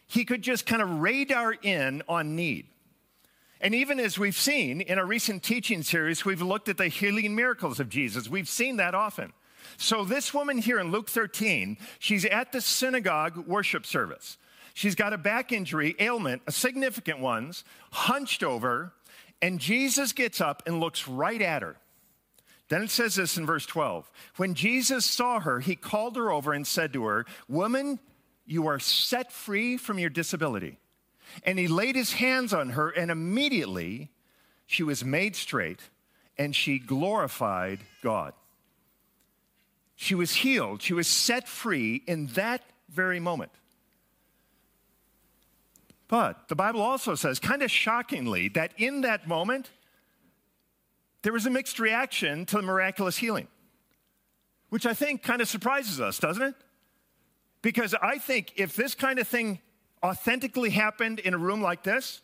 He 0.06 0.26
could 0.26 0.42
just 0.42 0.66
kind 0.66 0.82
of 0.82 1.00
radar 1.00 1.52
in 1.52 2.02
on 2.06 2.36
need. 2.36 2.66
And 3.60 3.74
even 3.74 3.98
as 3.98 4.18
we've 4.18 4.36
seen 4.36 4.82
in 4.82 4.98
a 4.98 5.04
recent 5.04 5.42
teaching 5.42 5.82
series, 5.82 6.24
we've 6.24 6.42
looked 6.42 6.68
at 6.68 6.76
the 6.76 6.88
healing 6.88 7.34
miracles 7.34 7.80
of 7.80 7.88
Jesus. 7.88 8.28
We've 8.28 8.48
seen 8.48 8.76
that 8.76 8.94
often. 8.94 9.32
So, 9.78 10.04
this 10.04 10.32
woman 10.32 10.58
here 10.58 10.78
in 10.78 10.90
Luke 10.90 11.08
13, 11.08 11.76
she's 11.98 12.24
at 12.24 12.52
the 12.52 12.60
synagogue 12.60 13.36
worship 13.46 13.84
service. 13.84 14.38
She's 14.74 14.94
got 14.94 15.12
a 15.12 15.18
back 15.18 15.52
injury, 15.52 15.96
ailment, 15.98 16.42
a 16.46 16.52
significant 16.52 17.18
one, 17.18 17.52
hunched 17.90 18.44
over, 18.44 18.92
and 19.40 19.58
Jesus 19.58 20.12
gets 20.12 20.40
up 20.40 20.62
and 20.66 20.80
looks 20.80 21.08
right 21.08 21.40
at 21.40 21.62
her. 21.62 21.76
Then 22.68 22.82
it 22.82 22.90
says 22.90 23.14
this 23.14 23.36
in 23.36 23.46
verse 23.46 23.64
12. 23.64 24.10
When 24.36 24.54
Jesus 24.54 25.06
saw 25.06 25.40
her, 25.40 25.60
he 25.60 25.74
called 25.74 26.16
her 26.16 26.30
over 26.30 26.52
and 26.52 26.66
said 26.66 26.92
to 26.92 27.04
her, 27.04 27.24
Woman, 27.48 27.98
you 28.46 28.66
are 28.66 28.78
set 28.78 29.32
free 29.32 29.76
from 29.76 29.98
your 29.98 30.10
disability. 30.10 30.78
And 31.44 31.58
he 31.58 31.68
laid 31.68 31.94
his 31.94 32.14
hands 32.14 32.52
on 32.52 32.70
her, 32.70 32.88
and 32.90 33.10
immediately 33.10 34.10
she 34.66 34.82
was 34.82 35.04
made 35.04 35.36
straight 35.36 35.80
and 36.36 36.54
she 36.54 36.78
glorified 36.78 37.80
God. 38.02 38.32
She 39.96 40.14
was 40.14 40.32
healed, 40.32 40.80
she 40.82 40.94
was 40.94 41.08
set 41.08 41.48
free 41.48 42.02
in 42.06 42.28
that 42.28 42.62
very 42.88 43.18
moment. 43.18 43.50
But 46.08 46.48
the 46.48 46.56
Bible 46.56 46.80
also 46.80 47.14
says, 47.14 47.38
kind 47.38 47.62
of 47.62 47.70
shockingly, 47.70 48.48
that 48.50 48.72
in 48.78 49.02
that 49.02 49.28
moment, 49.28 49.70
there 51.22 51.32
was 51.32 51.44
a 51.44 51.50
mixed 51.50 51.78
reaction 51.78 52.46
to 52.46 52.56
the 52.56 52.62
miraculous 52.62 53.18
healing, 53.18 53.48
which 54.70 54.86
I 54.86 54.94
think 54.94 55.22
kind 55.22 55.42
of 55.42 55.48
surprises 55.48 56.00
us, 56.00 56.18
doesn't 56.18 56.42
it? 56.42 56.54
Because 57.60 57.94
I 58.00 58.18
think 58.18 58.54
if 58.56 58.74
this 58.74 58.94
kind 58.94 59.18
of 59.18 59.28
thing 59.28 59.60
authentically 60.02 60.70
happened 60.70 61.18
in 61.18 61.34
a 61.34 61.38
room 61.38 61.60
like 61.60 61.82
this, 61.82 62.22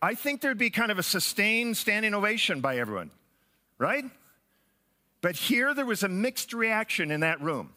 I 0.00 0.14
think 0.14 0.40
there'd 0.40 0.58
be 0.58 0.70
kind 0.70 0.90
of 0.90 0.98
a 0.98 1.02
sustained 1.02 1.76
standing 1.76 2.14
ovation 2.14 2.60
by 2.60 2.78
everyone, 2.78 3.10
right? 3.78 4.04
But 5.20 5.36
here 5.36 5.74
there 5.74 5.86
was 5.86 6.02
a 6.02 6.08
mixed 6.08 6.52
reaction 6.52 7.10
in 7.10 7.20
that 7.20 7.40
room. 7.40 7.72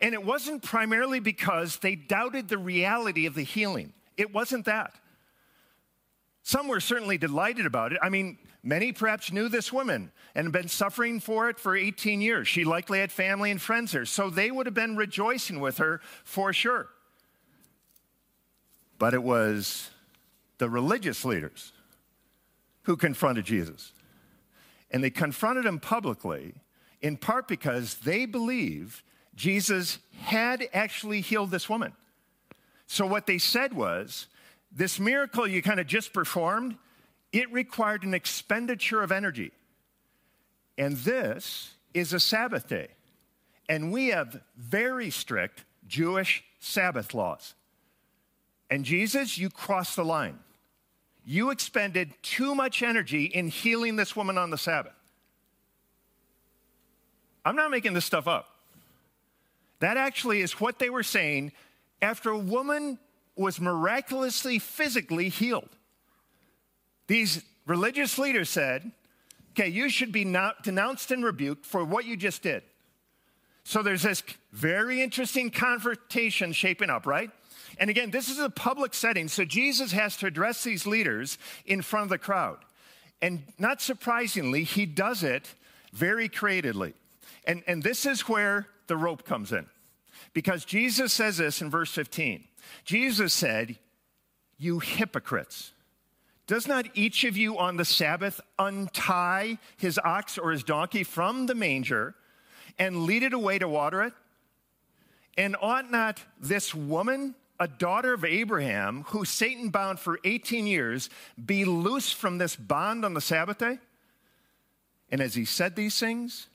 And 0.00 0.14
it 0.14 0.24
wasn't 0.24 0.62
primarily 0.62 1.20
because 1.20 1.78
they 1.78 1.94
doubted 1.94 2.48
the 2.48 2.58
reality 2.58 3.26
of 3.26 3.34
the 3.34 3.42
healing, 3.42 3.92
it 4.16 4.32
wasn't 4.32 4.64
that. 4.66 4.94
Some 6.42 6.68
were 6.68 6.80
certainly 6.80 7.18
delighted 7.18 7.66
about 7.66 7.92
it. 7.92 7.98
I 8.00 8.08
mean, 8.08 8.38
many 8.62 8.92
perhaps 8.92 9.32
knew 9.32 9.48
this 9.48 9.72
woman 9.72 10.12
and 10.32 10.46
had 10.46 10.52
been 10.52 10.68
suffering 10.68 11.18
for 11.18 11.48
it 11.48 11.58
for 11.58 11.74
18 11.74 12.20
years. 12.20 12.46
She 12.46 12.64
likely 12.64 13.00
had 13.00 13.10
family 13.10 13.50
and 13.50 13.60
friends 13.60 13.90
there, 13.90 14.04
so 14.04 14.30
they 14.30 14.52
would 14.52 14.66
have 14.66 14.74
been 14.74 14.96
rejoicing 14.96 15.58
with 15.58 15.78
her 15.78 16.00
for 16.22 16.52
sure. 16.52 16.88
But 18.98 19.12
it 19.12 19.24
was 19.24 19.90
the 20.58 20.70
religious 20.70 21.24
leaders 21.24 21.72
who 22.82 22.96
confronted 22.96 23.44
Jesus. 23.44 23.92
And 24.92 25.02
they 25.02 25.10
confronted 25.10 25.64
him 25.64 25.80
publicly, 25.80 26.54
in 27.02 27.16
part 27.16 27.48
because 27.48 27.96
they 27.96 28.24
believed 28.24 29.02
Jesus 29.36 29.98
had 30.22 30.68
actually 30.72 31.20
healed 31.20 31.50
this 31.50 31.68
woman. 31.68 31.92
So 32.86 33.06
what 33.06 33.26
they 33.26 33.38
said 33.38 33.72
was, 33.72 34.26
this 34.72 34.98
miracle 34.98 35.46
you 35.46 35.62
kind 35.62 35.78
of 35.78 35.86
just 35.86 36.12
performed, 36.12 36.76
it 37.32 37.52
required 37.52 38.02
an 38.04 38.14
expenditure 38.14 39.02
of 39.02 39.12
energy. 39.12 39.52
And 40.78 40.96
this 40.96 41.74
is 41.94 42.12
a 42.12 42.20
Sabbath 42.20 42.68
day. 42.68 42.88
And 43.68 43.92
we 43.92 44.08
have 44.08 44.40
very 44.56 45.10
strict 45.10 45.64
Jewish 45.86 46.44
Sabbath 46.60 47.14
laws. 47.14 47.54
And 48.70 48.84
Jesus, 48.84 49.38
you 49.38 49.50
crossed 49.50 49.96
the 49.96 50.04
line. 50.04 50.38
You 51.24 51.50
expended 51.50 52.12
too 52.22 52.54
much 52.54 52.82
energy 52.82 53.24
in 53.24 53.48
healing 53.48 53.96
this 53.96 54.14
woman 54.14 54.38
on 54.38 54.50
the 54.50 54.58
Sabbath. 54.58 54.92
I'm 57.44 57.56
not 57.56 57.70
making 57.70 57.94
this 57.94 58.04
stuff 58.04 58.28
up. 58.28 58.55
That 59.80 59.96
actually 59.96 60.40
is 60.40 60.60
what 60.60 60.78
they 60.78 60.90
were 60.90 61.02
saying 61.02 61.52
after 62.00 62.30
a 62.30 62.38
woman 62.38 62.98
was 63.36 63.60
miraculously 63.60 64.58
physically 64.58 65.28
healed. 65.28 65.68
These 67.06 67.42
religious 67.66 68.18
leaders 68.18 68.48
said, 68.48 68.90
okay, 69.52 69.68
you 69.68 69.88
should 69.88 70.12
be 70.12 70.24
denounced 70.62 71.10
and 71.10 71.24
rebuked 71.24 71.66
for 71.66 71.84
what 71.84 72.04
you 72.04 72.16
just 72.16 72.42
did. 72.42 72.62
So 73.64 73.82
there's 73.82 74.02
this 74.02 74.22
very 74.52 75.02
interesting 75.02 75.50
confrontation 75.50 76.52
shaping 76.52 76.88
up, 76.88 77.06
right? 77.06 77.30
And 77.78 77.90
again, 77.90 78.10
this 78.10 78.28
is 78.28 78.38
a 78.38 78.48
public 78.48 78.94
setting, 78.94 79.28
so 79.28 79.44
Jesus 79.44 79.92
has 79.92 80.16
to 80.18 80.26
address 80.26 80.62
these 80.62 80.86
leaders 80.86 81.36
in 81.66 81.82
front 81.82 82.04
of 82.04 82.10
the 82.10 82.18
crowd. 82.18 82.58
And 83.20 83.42
not 83.58 83.82
surprisingly, 83.82 84.64
he 84.64 84.86
does 84.86 85.22
it 85.22 85.52
very 85.92 86.28
creatively. 86.28 86.94
And, 87.44 87.62
and 87.66 87.82
this 87.82 88.06
is 88.06 88.28
where 88.28 88.68
the 88.86 88.96
rope 88.96 89.24
comes 89.24 89.52
in. 89.52 89.66
Because 90.32 90.64
Jesus 90.64 91.12
says 91.12 91.38
this 91.38 91.60
in 91.60 91.70
verse 91.70 91.90
15. 91.92 92.44
Jesus 92.84 93.32
said, 93.32 93.78
You 94.58 94.78
hypocrites. 94.78 95.72
Does 96.46 96.68
not 96.68 96.86
each 96.94 97.24
of 97.24 97.36
you 97.36 97.58
on 97.58 97.76
the 97.76 97.84
Sabbath 97.84 98.40
untie 98.58 99.58
his 99.76 99.98
ox 99.98 100.38
or 100.38 100.52
his 100.52 100.62
donkey 100.62 101.02
from 101.02 101.46
the 101.46 101.54
manger 101.54 102.14
and 102.78 103.04
lead 103.04 103.24
it 103.24 103.32
away 103.32 103.58
to 103.58 103.68
water 103.68 104.02
it? 104.02 104.12
And 105.36 105.56
ought 105.60 105.90
not 105.90 106.22
this 106.40 106.74
woman, 106.74 107.34
a 107.58 107.66
daughter 107.66 108.14
of 108.14 108.24
Abraham, 108.24 109.04
who 109.08 109.24
Satan 109.24 109.70
bound 109.70 109.98
for 109.98 110.20
18 110.24 110.66
years, 110.66 111.10
be 111.44 111.64
loosed 111.64 112.14
from 112.14 112.38
this 112.38 112.54
bond 112.56 113.04
on 113.04 113.14
the 113.14 113.20
Sabbath 113.20 113.58
day? 113.58 113.78
And 115.10 115.20
as 115.20 115.34
he 115.34 115.44
said 115.44 115.76
these 115.76 115.98
things, 115.98 116.48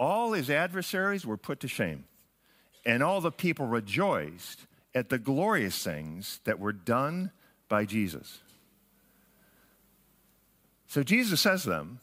all 0.00 0.32
his 0.32 0.48
adversaries 0.48 1.26
were 1.26 1.36
put 1.36 1.60
to 1.60 1.68
shame, 1.68 2.04
and 2.86 3.02
all 3.02 3.20
the 3.20 3.30
people 3.30 3.66
rejoiced 3.66 4.66
at 4.94 5.10
the 5.10 5.18
glorious 5.18 5.84
things 5.84 6.40
that 6.44 6.58
were 6.58 6.72
done 6.72 7.30
by 7.68 7.84
Jesus. 7.84 8.40
So 10.88 11.04
Jesus 11.04 11.40
says 11.40 11.62
to 11.62 11.68
them, 11.68 12.00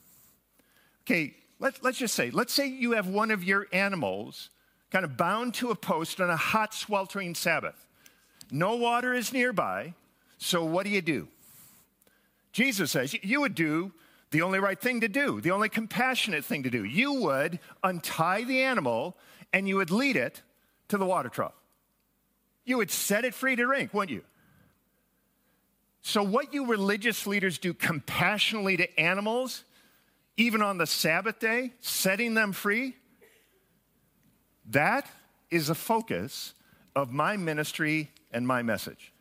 okay, 1.04 1.34
let, 1.60 1.84
let's 1.84 1.98
just 1.98 2.13
say, 2.13 2.30
let's 2.30 2.54
say 2.54 2.68
you 2.68 2.92
have 2.92 3.08
one 3.08 3.32
of 3.32 3.44
your 3.44 3.68
animals 3.74 4.51
kind 4.92 5.04
of 5.04 5.18
bound 5.18 5.56
to 5.56 5.72
a 5.72 5.75
post 5.75 6.22
on 6.22 6.30
a 6.30 6.38
hot, 6.38 6.74
sweltering 6.74 7.36
Sabbath. 7.36 7.88
No 8.51 8.75
water 8.75 9.13
is 9.13 9.34
nearby, 9.34 9.94
so 10.38 10.63
what 10.63 10.86
do 10.86 10.92
you 10.92 11.01
do? 11.01 11.27
Jesus 12.54 12.92
says 12.92 13.13
you 13.22 13.42
would 13.42 13.56
do 13.56 13.92
the 14.32 14.42
only 14.42 14.60
right 14.60 14.80
thing 14.80 15.02
to 15.02 15.08
do, 15.08 15.42
the 15.42 15.52
only 15.52 15.70
compassionate 15.70 16.44
thing 16.44 16.64
to 16.64 16.70
do. 16.70 16.84
You 16.84 17.14
would 17.14 17.60
untie 17.84 18.44
the 18.44 18.62
animal 18.64 19.16
and 19.54 19.68
you 19.68 19.78
would 19.78 19.92
lead 19.92 20.16
it 20.16 20.42
to 20.90 20.98
the 20.98 21.06
water 21.06 21.30
trough. 21.30 21.54
You 22.66 22.78
would 22.78 22.92
set 22.92 23.24
it 23.24 23.34
free 23.34 23.56
to 23.56 23.66
drink, 23.66 23.94
wouldn't 23.94 24.12
you? 24.12 24.24
So, 26.02 26.24
what 26.24 26.54
you 26.54 26.66
religious 26.66 27.28
leaders 27.28 27.58
do 27.58 27.74
compassionately 27.74 28.78
to 28.78 29.00
animals, 29.00 29.64
even 30.38 30.62
on 30.62 30.78
the 30.78 30.88
Sabbath 30.88 31.40
day, 31.40 31.74
setting 31.82 32.34
them 32.34 32.54
free, 32.54 32.96
that 34.70 35.10
is 35.50 35.68
the 35.68 35.76
focus 35.76 36.54
of 36.96 37.12
my 37.12 37.38
ministry 37.38 38.12
and 38.32 38.46
my 38.46 38.62
message. 38.62 39.14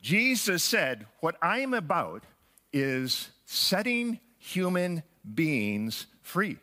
Jesus 0.00 0.62
said, 0.62 1.06
What 1.20 1.36
I 1.40 1.60
am 1.60 1.74
about 1.74 2.24
is 2.72 3.30
setting 3.54 4.20
human 4.38 5.02
beings 5.34 6.06
free. 6.22 6.58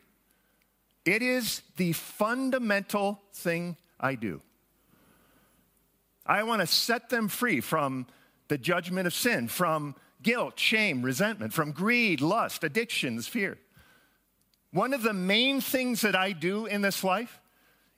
It 1.04 1.22
is 1.22 1.62
the 1.76 1.92
fundamental 1.92 3.20
thing 3.32 3.76
I 3.98 4.14
do. 4.14 4.40
I 6.24 6.44
want 6.44 6.60
to 6.60 6.66
set 6.66 7.08
them 7.08 7.28
free 7.28 7.60
from 7.60 8.06
the 8.48 8.58
judgment 8.58 9.06
of 9.06 9.14
sin, 9.14 9.48
from 9.48 9.96
guilt, 10.22 10.58
shame, 10.58 11.02
resentment, 11.02 11.52
from 11.52 11.72
greed, 11.72 12.20
lust, 12.20 12.62
addictions, 12.62 13.26
fear. 13.26 13.58
One 14.70 14.94
of 14.94 15.02
the 15.02 15.12
main 15.12 15.60
things 15.60 16.02
that 16.02 16.14
I 16.14 16.32
do 16.32 16.66
in 16.66 16.82
this 16.82 17.02
life 17.02 17.40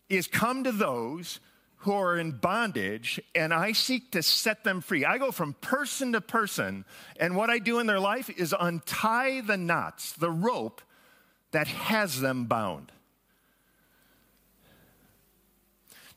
is 0.08 0.26
come 0.26 0.64
to 0.64 0.72
those 0.72 1.40
who 1.84 1.92
are 1.92 2.16
in 2.16 2.32
bondage 2.32 3.20
and 3.34 3.52
I 3.52 3.72
seek 3.72 4.12
to 4.12 4.22
set 4.22 4.64
them 4.64 4.80
free. 4.80 5.04
I 5.04 5.18
go 5.18 5.30
from 5.30 5.52
person 5.52 6.12
to 6.12 6.22
person, 6.22 6.86
and 7.20 7.36
what 7.36 7.50
I 7.50 7.58
do 7.58 7.78
in 7.78 7.86
their 7.86 8.00
life 8.00 8.30
is 8.30 8.54
untie 8.58 9.42
the 9.42 9.58
knots, 9.58 10.12
the 10.12 10.30
rope 10.30 10.80
that 11.50 11.66
has 11.68 12.22
them 12.22 12.46
bound. 12.46 12.90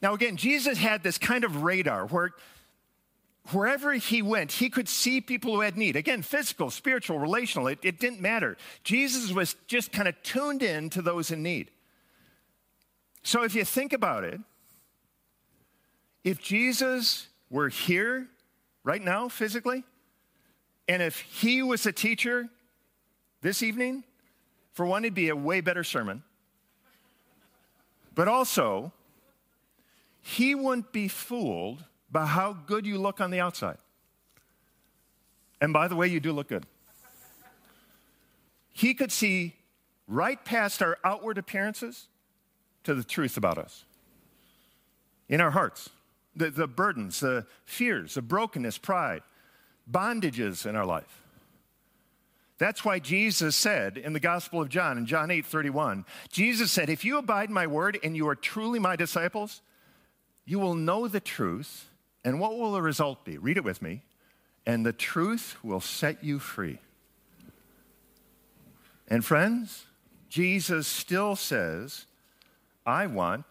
Now, 0.02 0.14
again, 0.14 0.38
Jesus 0.38 0.78
had 0.78 1.04
this 1.04 1.18
kind 1.18 1.44
of 1.44 1.64
radar 1.64 2.06
where 2.08 2.32
wherever 3.52 3.92
he 3.92 4.22
went, 4.22 4.54
he 4.54 4.70
could 4.70 4.88
see 4.88 5.20
people 5.20 5.54
who 5.54 5.62
had 5.62 5.76
need. 5.76 5.98
Again, 5.98 6.22
physical, 6.22 6.72
spiritual, 6.72 7.20
relational, 7.20 7.68
it, 7.68 7.80
it 7.84 8.00
didn't 8.00 8.22
matter. 8.22 8.56
Jesus 8.86 9.34
was 9.34 9.58
just 9.68 9.92
kind 9.92 10.08
of 10.08 10.16
tuned 10.24 10.64
in 10.64 10.90
to 10.92 11.02
those 11.02 11.30
in 11.30 11.44
need. 11.44 11.72
So 13.24 13.44
if 13.44 13.54
you 13.54 13.66
think 13.66 13.92
about 13.92 14.24
it, 14.24 14.40
if 16.28 16.42
Jesus 16.42 17.30
were 17.50 17.70
here 17.70 18.28
right 18.84 19.02
now 19.02 19.30
physically, 19.30 19.86
and 20.90 21.02
if 21.02 21.20
he 21.20 21.64
was 21.64 21.86
a 21.86 21.94
teacher 21.94 22.50
this 23.40 23.64
evening, 23.64 24.04
for 24.74 24.86
one, 24.86 25.06
it'd 25.06 25.14
be 25.14 25.30
a 25.30 25.36
way 25.38 25.62
better 25.62 25.86
sermon. 25.86 26.24
But 28.14 28.28
also, 28.28 28.92
he 30.22 30.54
wouldn't 30.54 30.92
be 30.92 31.08
fooled 31.08 31.86
by 32.12 32.26
how 32.26 32.52
good 32.52 32.86
you 32.86 32.98
look 32.98 33.22
on 33.22 33.32
the 33.32 33.40
outside. 33.40 33.78
And 35.62 35.72
by 35.72 35.88
the 35.88 35.96
way, 35.96 36.10
you 36.10 36.20
do 36.20 36.34
look 36.34 36.50
good. 36.50 36.66
He 38.74 38.94
could 38.94 39.14
see 39.14 39.56
right 40.10 40.44
past 40.44 40.82
our 40.82 40.98
outward 41.06 41.38
appearances 41.38 42.10
to 42.84 42.94
the 42.94 43.04
truth 43.06 43.38
about 43.38 43.58
us 43.58 43.86
in 45.30 45.40
our 45.40 45.52
hearts, 45.52 45.90
the, 46.38 46.50
the 46.50 46.68
burdens, 46.68 47.20
the 47.20 47.46
fears, 47.66 48.14
the 48.14 48.22
brokenness, 48.22 48.78
pride, 48.78 49.22
bondages 49.90 50.66
in 50.66 50.76
our 50.76 50.86
life. 50.86 51.24
That's 52.60 52.84
why 52.84 53.00
Jesus 53.00 53.56
said 53.56 53.98
in 53.98 54.14
the 54.14 54.20
Gospel 54.20 54.62
of 54.62 54.70
John, 54.70 54.98
in 54.98 55.06
John 55.06 55.30
8 55.30 55.46
31, 55.46 56.06
Jesus 56.30 56.72
said, 56.72 56.90
If 56.90 57.06
you 57.06 57.18
abide 57.18 57.50
my 57.50 57.68
word 57.68 58.00
and 58.04 58.16
you 58.16 58.28
are 58.28 58.36
truly 58.36 58.80
my 58.80 58.96
disciples, 58.96 59.62
you 60.46 60.60
will 60.60 60.76
know 60.76 61.08
the 61.08 61.20
truth, 61.20 61.90
and 62.24 62.40
what 62.40 62.58
will 62.58 62.72
the 62.72 62.82
result 62.82 63.26
be? 63.26 63.38
Read 63.38 63.58
it 63.58 63.64
with 63.64 63.82
me. 63.82 64.02
And 64.66 64.86
the 64.86 64.94
truth 64.94 65.56
will 65.64 65.80
set 65.80 66.24
you 66.24 66.40
free. 66.40 66.80
And 69.08 69.24
friends, 69.24 69.86
Jesus 70.30 70.88
still 70.88 71.36
says, 71.36 72.06
I 72.86 73.08
want 73.08 73.46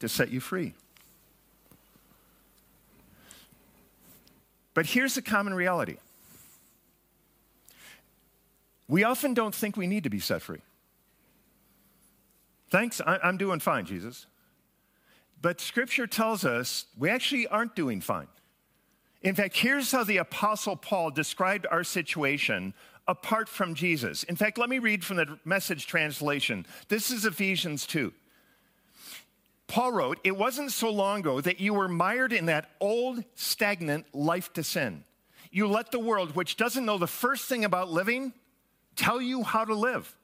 to 0.00 0.08
set 0.08 0.30
you 0.30 0.40
free. 0.40 0.74
But 4.78 4.86
here's 4.86 5.16
the 5.16 5.22
common 5.22 5.54
reality 5.54 5.96
we 8.86 9.02
often 9.02 9.34
don't 9.34 9.52
think 9.52 9.76
we 9.76 9.88
need 9.88 10.04
to 10.04 10.08
be 10.08 10.20
set 10.20 10.40
free. 10.40 10.60
Thanks, 12.70 13.00
I'm 13.04 13.38
doing 13.38 13.58
fine, 13.58 13.86
Jesus. 13.86 14.26
But 15.42 15.60
scripture 15.60 16.06
tells 16.06 16.44
us 16.44 16.86
we 16.96 17.10
actually 17.10 17.48
aren't 17.48 17.74
doing 17.74 18.00
fine. 18.00 18.28
In 19.20 19.34
fact, 19.34 19.56
here's 19.56 19.90
how 19.90 20.04
the 20.04 20.18
Apostle 20.18 20.76
Paul 20.76 21.10
described 21.10 21.66
our 21.68 21.82
situation 21.82 22.72
apart 23.08 23.48
from 23.48 23.74
Jesus. 23.74 24.22
In 24.22 24.36
fact, 24.36 24.58
let 24.58 24.70
me 24.70 24.78
read 24.78 25.04
from 25.04 25.16
the 25.16 25.40
message 25.44 25.88
translation. 25.88 26.64
This 26.86 27.10
is 27.10 27.24
Ephesians 27.24 27.84
2. 27.84 28.12
Paul 29.68 29.92
wrote, 29.92 30.18
It 30.24 30.36
wasn't 30.36 30.72
so 30.72 30.90
long 30.90 31.20
ago 31.20 31.40
that 31.40 31.60
you 31.60 31.74
were 31.74 31.88
mired 31.88 32.32
in 32.32 32.46
that 32.46 32.70
old, 32.80 33.22
stagnant 33.36 34.06
life 34.12 34.52
to 34.54 34.64
sin. 34.64 35.04
you 35.52 35.68
let 35.68 35.92
the 35.92 35.98
world, 35.98 36.34
which 36.34 36.56
doesn't 36.56 36.84
know 36.84 36.98
the 36.98 37.06
first 37.06 37.48
thing 37.48 37.64
about 37.64 37.90
living, 37.90 38.32
tell 38.96 39.20
you 39.20 39.42
how 39.42 39.64
to 39.64 39.74
live. 39.74 40.14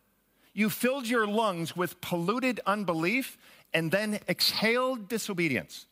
You 0.53 0.69
filled 0.71 1.07
your 1.07 1.27
lungs 1.27 1.77
with 1.77 2.01
polluted 2.01 2.61
unbelief 2.67 3.39
and 3.73 3.91
then 3.91 4.21
exhaled 4.29 5.09
disobedience. 5.09 5.87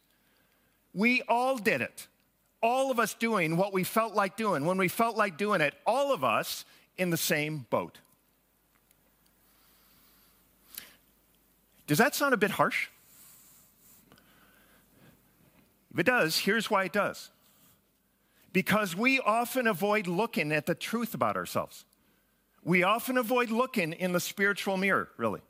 We 0.94 1.23
all 1.28 1.56
did 1.56 1.80
it. 1.80 2.09
All 2.62 2.90
of 2.90 3.00
us 3.00 3.14
doing 3.14 3.56
what 3.56 3.73
we 3.73 3.85
felt 3.85 4.14
like 4.14 4.37
doing 4.37 4.64
when 4.64 4.78
we 4.78 4.88
felt 4.88 5.16
like 5.16 5.37
doing 5.37 5.61
it, 5.61 5.75
all 5.87 6.12
of 6.12 6.23
us 6.23 6.64
in 6.97 7.11
the 7.11 7.16
same 7.16 7.66
boat. 7.71 7.99
Does 11.87 11.99
that 11.99 12.14
sound 12.14 12.35
a 12.35 12.37
bit 12.37 12.52
harsh? 12.52 12.88
If 15.92 15.99
it 15.99 16.06
does, 16.06 16.38
here's 16.38 16.70
why 16.70 16.84
it 16.84 16.92
does. 16.92 17.30
Because 18.52 18.96
we 18.96 19.20
often 19.20 19.66
avoid 19.66 20.06
looking 20.06 20.52
at 20.52 20.66
the 20.66 20.75
truth 20.75 21.14
about 21.14 21.37
ourselves. 21.37 21.84
We 22.64 22.82
often 22.82 23.18
avoid 23.18 23.50
looking 23.50 23.92
in 23.92 24.12
the 24.12 24.20
spiritual 24.20 24.76
mirror, 24.76 25.08
really. 25.16 25.40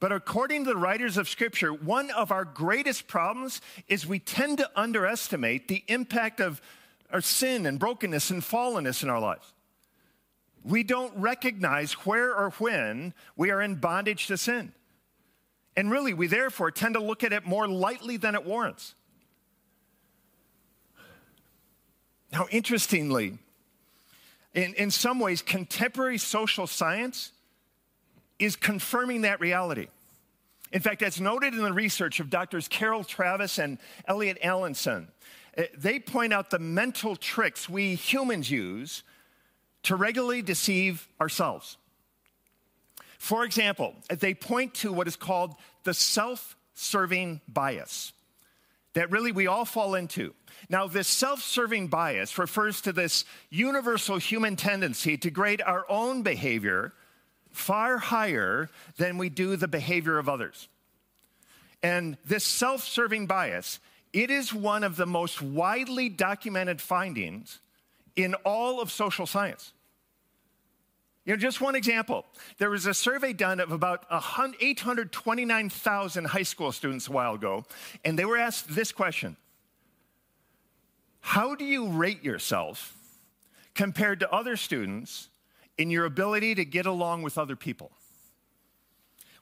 But 0.00 0.12
according 0.12 0.64
to 0.64 0.70
the 0.70 0.76
writers 0.76 1.16
of 1.16 1.28
Scripture, 1.28 1.72
one 1.72 2.10
of 2.10 2.30
our 2.30 2.44
greatest 2.44 3.08
problems 3.08 3.60
is 3.88 4.06
we 4.06 4.20
tend 4.20 4.58
to 4.58 4.70
underestimate 4.76 5.66
the 5.66 5.82
impact 5.88 6.40
of 6.40 6.60
our 7.12 7.20
sin 7.20 7.66
and 7.66 7.78
brokenness 7.78 8.30
and 8.30 8.42
fallenness 8.42 9.02
in 9.02 9.10
our 9.10 9.20
lives. 9.20 9.52
We 10.62 10.82
don't 10.82 11.16
recognize 11.16 11.92
where 11.92 12.34
or 12.34 12.50
when 12.58 13.14
we 13.36 13.50
are 13.50 13.62
in 13.62 13.76
bondage 13.76 14.26
to 14.28 14.36
sin. 14.36 14.72
And 15.76 15.90
really, 15.90 16.14
we 16.14 16.26
therefore 16.26 16.70
tend 16.70 16.94
to 16.94 17.02
look 17.02 17.24
at 17.24 17.32
it 17.32 17.46
more 17.46 17.66
lightly 17.66 18.16
than 18.16 18.34
it 18.34 18.44
warrants. 18.44 18.94
Now, 22.32 22.46
interestingly, 22.50 23.38
in, 24.54 24.74
in 24.74 24.90
some 24.90 25.18
ways, 25.20 25.42
contemporary 25.42 26.18
social 26.18 26.66
science 26.66 27.32
is 28.38 28.56
confirming 28.56 29.22
that 29.22 29.40
reality. 29.40 29.88
In 30.72 30.80
fact, 30.80 31.02
as 31.02 31.20
noted 31.20 31.54
in 31.54 31.62
the 31.62 31.72
research 31.72 32.20
of 32.20 32.28
doctors 32.28 32.68
Carol 32.68 33.02
Tavris 33.02 33.58
and 33.62 33.78
Elliot 34.06 34.38
Aronson, 34.42 35.08
eh, 35.56 35.66
they 35.76 35.98
point 35.98 36.32
out 36.32 36.50
the 36.50 36.58
mental 36.58 37.16
tricks 37.16 37.68
we 37.68 37.94
humans 37.94 38.50
use 38.50 39.02
to 39.84 39.96
regularly 39.96 40.42
deceive 40.42 41.08
ourselves. 41.20 41.78
For 43.18 43.44
example, 43.44 43.94
they 44.10 44.34
point 44.34 44.74
to 44.74 44.92
what 44.92 45.08
is 45.08 45.16
called 45.16 45.54
the 45.84 45.94
self 45.94 46.56
serving 46.74 47.40
bias 47.48 48.12
that 48.94 49.10
really 49.10 49.32
we 49.32 49.46
all 49.46 49.64
fall 49.64 49.94
into. 49.94 50.34
Now, 50.68 50.86
this 50.86 51.08
self 51.08 51.42
serving 51.42 51.88
bias 51.88 52.38
refers 52.38 52.80
to 52.82 52.92
this 52.92 53.24
universal 53.50 54.18
human 54.18 54.56
tendency 54.56 55.16
to 55.18 55.30
grade 55.30 55.62
our 55.64 55.84
own 55.88 56.22
behavior 56.22 56.92
far 57.50 57.98
higher 57.98 58.68
than 58.96 59.18
we 59.18 59.28
do 59.28 59.56
the 59.56 59.68
behavior 59.68 60.18
of 60.18 60.28
others. 60.28 60.68
And 61.82 62.16
this 62.24 62.44
self 62.44 62.82
serving 62.82 63.26
bias, 63.26 63.80
it 64.12 64.30
is 64.30 64.52
one 64.52 64.84
of 64.84 64.96
the 64.96 65.06
most 65.06 65.40
widely 65.40 66.08
documented 66.08 66.80
findings 66.80 67.60
in 68.16 68.34
all 68.44 68.80
of 68.80 68.90
social 68.90 69.26
science. 69.26 69.72
You 71.28 71.34
know, 71.34 71.38
just 71.38 71.60
one 71.60 71.74
example. 71.74 72.24
There 72.56 72.70
was 72.70 72.86
a 72.86 72.94
survey 72.94 73.34
done 73.34 73.60
of 73.60 73.70
about 73.70 74.06
829,000 74.10 76.24
high 76.24 76.42
school 76.42 76.72
students 76.72 77.06
a 77.06 77.12
while 77.12 77.34
ago, 77.34 77.66
and 78.02 78.18
they 78.18 78.24
were 78.24 78.38
asked 78.38 78.74
this 78.74 78.92
question 78.92 79.36
How 81.20 81.54
do 81.54 81.66
you 81.66 81.88
rate 81.88 82.24
yourself 82.24 82.96
compared 83.74 84.20
to 84.20 84.32
other 84.32 84.56
students 84.56 85.28
in 85.76 85.90
your 85.90 86.06
ability 86.06 86.54
to 86.54 86.64
get 86.64 86.86
along 86.86 87.20
with 87.20 87.36
other 87.36 87.56
people? 87.56 87.90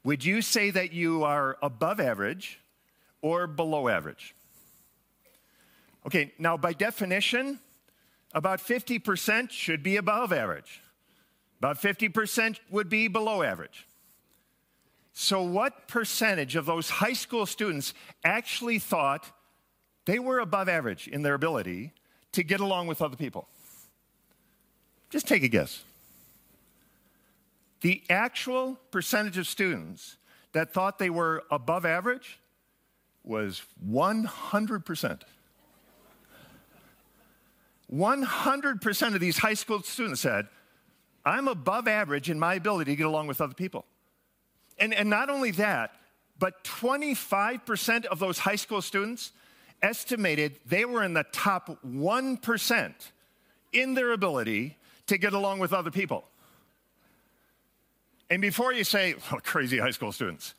Would 0.03 0.25
you 0.25 0.43
say 0.43 0.71
that 0.71 0.93
you 0.93 1.23
are 1.23 1.57
above 1.63 2.01
average 2.01 2.59
or 3.23 3.47
below 3.47 3.87
average? 3.87 4.35
Okay, 6.05 6.33
now 6.37 6.57
by 6.57 6.73
definition, 6.73 7.61
about 8.35 8.59
50% 8.59 9.53
should 9.53 9.85
be 9.85 9.99
above 9.99 10.33
average. 10.33 10.81
About 11.59 11.81
50% 11.81 12.59
would 12.71 12.89
be 12.89 13.09
below 13.09 13.43
average. 13.43 13.87
So, 15.13 15.43
what 15.43 15.89
percentage 15.89 16.57
of 16.57 16.67
those 16.67 16.91
high 16.91 17.15
school 17.15 17.47
students 17.47 17.95
actually 18.23 18.79
thought 18.79 19.25
they 20.05 20.19
were 20.19 20.41
above 20.41 20.69
average 20.69 21.09
in 21.09 21.23
their 21.23 21.35
ability 21.35 21.93
to 22.33 22.43
get 22.43 22.61
along 22.61 22.87
with 22.87 23.01
other 23.01 23.17
people? 23.17 23.49
Just 25.09 25.27
take 25.27 25.43
a 25.43 25.49
guess. 25.49 25.83
The 27.81 28.03
actual 28.11 28.79
percentage 28.91 29.39
of 29.39 29.47
students 29.47 30.17
that 30.53 30.75
thought 30.75 30.99
they 30.99 31.11
were 31.11 31.45
above 31.51 31.87
average 31.87 32.39
was 33.25 33.63
100%. 33.89 35.21
100% 37.93 39.15
of 39.15 39.21
these 39.21 39.39
high 39.39 39.55
school 39.55 39.83
students 39.83 40.21
said, 40.21 40.49
I'm 41.27 41.49
above 41.49 41.89
average 41.89 42.31
in 42.31 42.39
my 42.39 42.55
ability 42.55 42.93
to 42.93 42.97
get 42.97 43.07
along 43.07 43.27
with 43.27 43.41
other 43.41 43.55
people. 43.55 43.85
And, 44.79 44.95
and 44.95 45.11
not 45.11 45.29
only 45.29 45.51
that, 45.53 45.97
but 46.39 46.63
25% 46.65 48.05
of 48.07 48.19
those 48.19 48.39
high 48.39 48.57
school 48.57 48.81
students 48.81 49.33
estimated 49.83 50.61
they 50.67 50.85
were 50.85 51.03
in 51.03 51.15
the 51.15 51.25
top 51.33 51.79
1% 51.85 52.95
in 53.73 53.95
their 53.95 54.13
ability 54.13 54.77
to 55.09 55.19
get 55.19 55.33
along 55.33 55.59
with 55.59 55.73
other 55.73 55.91
people. 55.91 56.25
And 58.31 58.41
before 58.41 58.73
you 58.73 58.85
say, 58.85 59.15
crazy 59.43 59.79
high 59.79 59.91
school 59.91 60.13
students, 60.13 60.55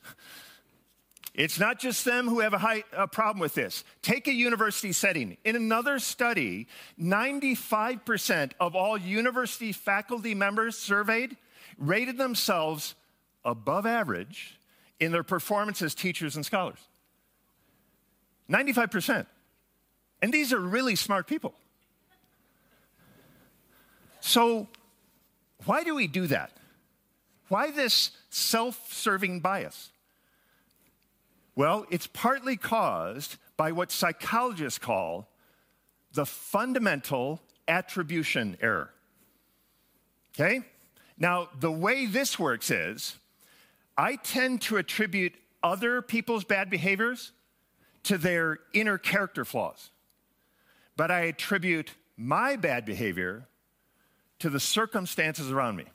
it's 1.37 1.59
not 1.59 1.77
just 1.77 2.03
them 2.03 2.27
who 2.27 2.39
have 2.39 2.53
a, 2.53 2.57
high, 2.57 2.83
a 2.91 3.07
problem 3.07 3.39
with 3.39 3.53
this. 3.53 3.83
Take 4.01 4.27
a 4.27 4.33
university 4.33 4.91
setting. 4.91 5.37
In 5.45 5.55
another 5.55 5.99
study, 5.99 6.67
95% 6.99 8.53
of 8.59 8.75
all 8.75 8.97
university 8.97 9.71
faculty 9.71 10.33
members 10.33 10.75
surveyed 10.75 11.37
rated 11.77 12.17
themselves 12.17 12.95
above 13.45 13.85
average 13.85 14.57
in 14.99 15.11
their 15.11 15.21
performance 15.21 15.83
as 15.83 15.93
teachers 15.93 16.35
and 16.35 16.43
scholars. 16.43 16.79
95%. 18.49 19.27
And 20.23 20.33
these 20.33 20.51
are 20.51 20.59
really 20.59 20.95
smart 20.95 21.27
people. 21.27 21.53
So, 24.21 24.67
why 25.65 25.83
do 25.83 25.93
we 25.93 26.07
do 26.07 26.25
that? 26.27 26.51
Why 27.49 27.69
this 27.69 28.09
self 28.31 28.91
serving 28.91 29.41
bias? 29.41 29.91
Well, 31.57 31.87
it's 31.89 32.05
partly 32.05 32.55
caused 32.55 33.37
by 33.57 33.71
what 33.71 33.91
psychologists 33.91 34.77
call 34.77 35.27
the 36.13 36.23
fundamental 36.23 37.41
attribution 37.67 38.57
error. 38.61 38.91
Okay? 40.35 40.61
Now, 41.17 41.49
the 41.59 41.71
way 41.71 42.05
this 42.05 42.37
works 42.37 42.69
is 42.69 43.15
I 43.97 44.17
tend 44.17 44.61
to 44.61 44.77
attribute 44.77 45.33
other 45.63 46.03
people's 46.03 46.43
bad 46.43 46.69
behaviors 46.69 47.31
to 48.03 48.19
their 48.19 48.59
inner 48.73 48.99
character 48.99 49.43
flaws, 49.43 49.89
but 50.95 51.09
I 51.09 51.21
attribute 51.21 51.95
my 52.15 52.55
bad 52.55 52.85
behavior 52.85 53.47
to 54.37 54.51
the 54.51 54.59
circumstances 54.59 55.51
around 55.51 55.75
me. 55.75 55.85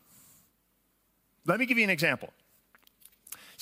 Let 1.46 1.60
me 1.60 1.66
give 1.66 1.78
you 1.78 1.84
an 1.84 1.90
example. 1.90 2.30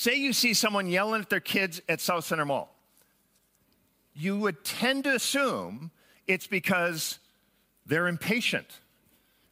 Say 0.00 0.14
you 0.14 0.32
see 0.32 0.54
someone 0.54 0.86
yelling 0.86 1.20
at 1.20 1.28
their 1.28 1.40
kids 1.40 1.82
at 1.86 1.98
Southcentre 1.98 2.46
Mall. 2.46 2.74
You 4.14 4.38
would 4.38 4.64
tend 4.64 5.04
to 5.04 5.14
assume 5.14 5.90
it's 6.26 6.46
because 6.46 7.18
they're 7.84 8.08
impatient 8.08 8.80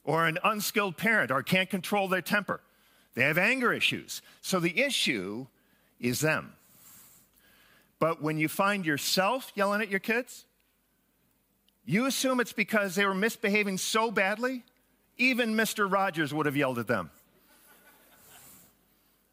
or 0.05 0.27
an 0.27 0.39
unskilled 0.43 0.97
parent 0.97 1.31
or 1.31 1.43
can't 1.43 1.69
control 1.69 2.09
their 2.09 2.23
temper. 2.23 2.63
They 3.13 3.25
have 3.25 3.37
anger 3.37 3.75
issues. 3.75 4.23
So 4.41 4.59
the 4.59 4.81
issue 4.81 5.49
is 6.01 6.21
them. 6.21 6.55
But 7.99 8.23
when 8.23 8.39
you 8.39 8.49
find 8.49 8.87
yourself 8.87 9.53
yelling 9.55 9.83
at 9.83 9.91
your 9.91 10.01
kids, 10.01 10.47
you 11.85 12.07
assume 12.07 12.41
it's 12.41 12.55
because 12.55 12.95
they 12.95 13.05
were 13.05 13.13
misbehaving 13.13 13.77
so 13.77 14.11
badly, 14.11 14.65
even 15.19 15.53
Mr. 15.53 15.93
Rogers 15.93 16.33
would 16.33 16.47
have 16.47 16.57
yelled 16.57 16.79
at 16.79 16.87
them. 16.87 17.11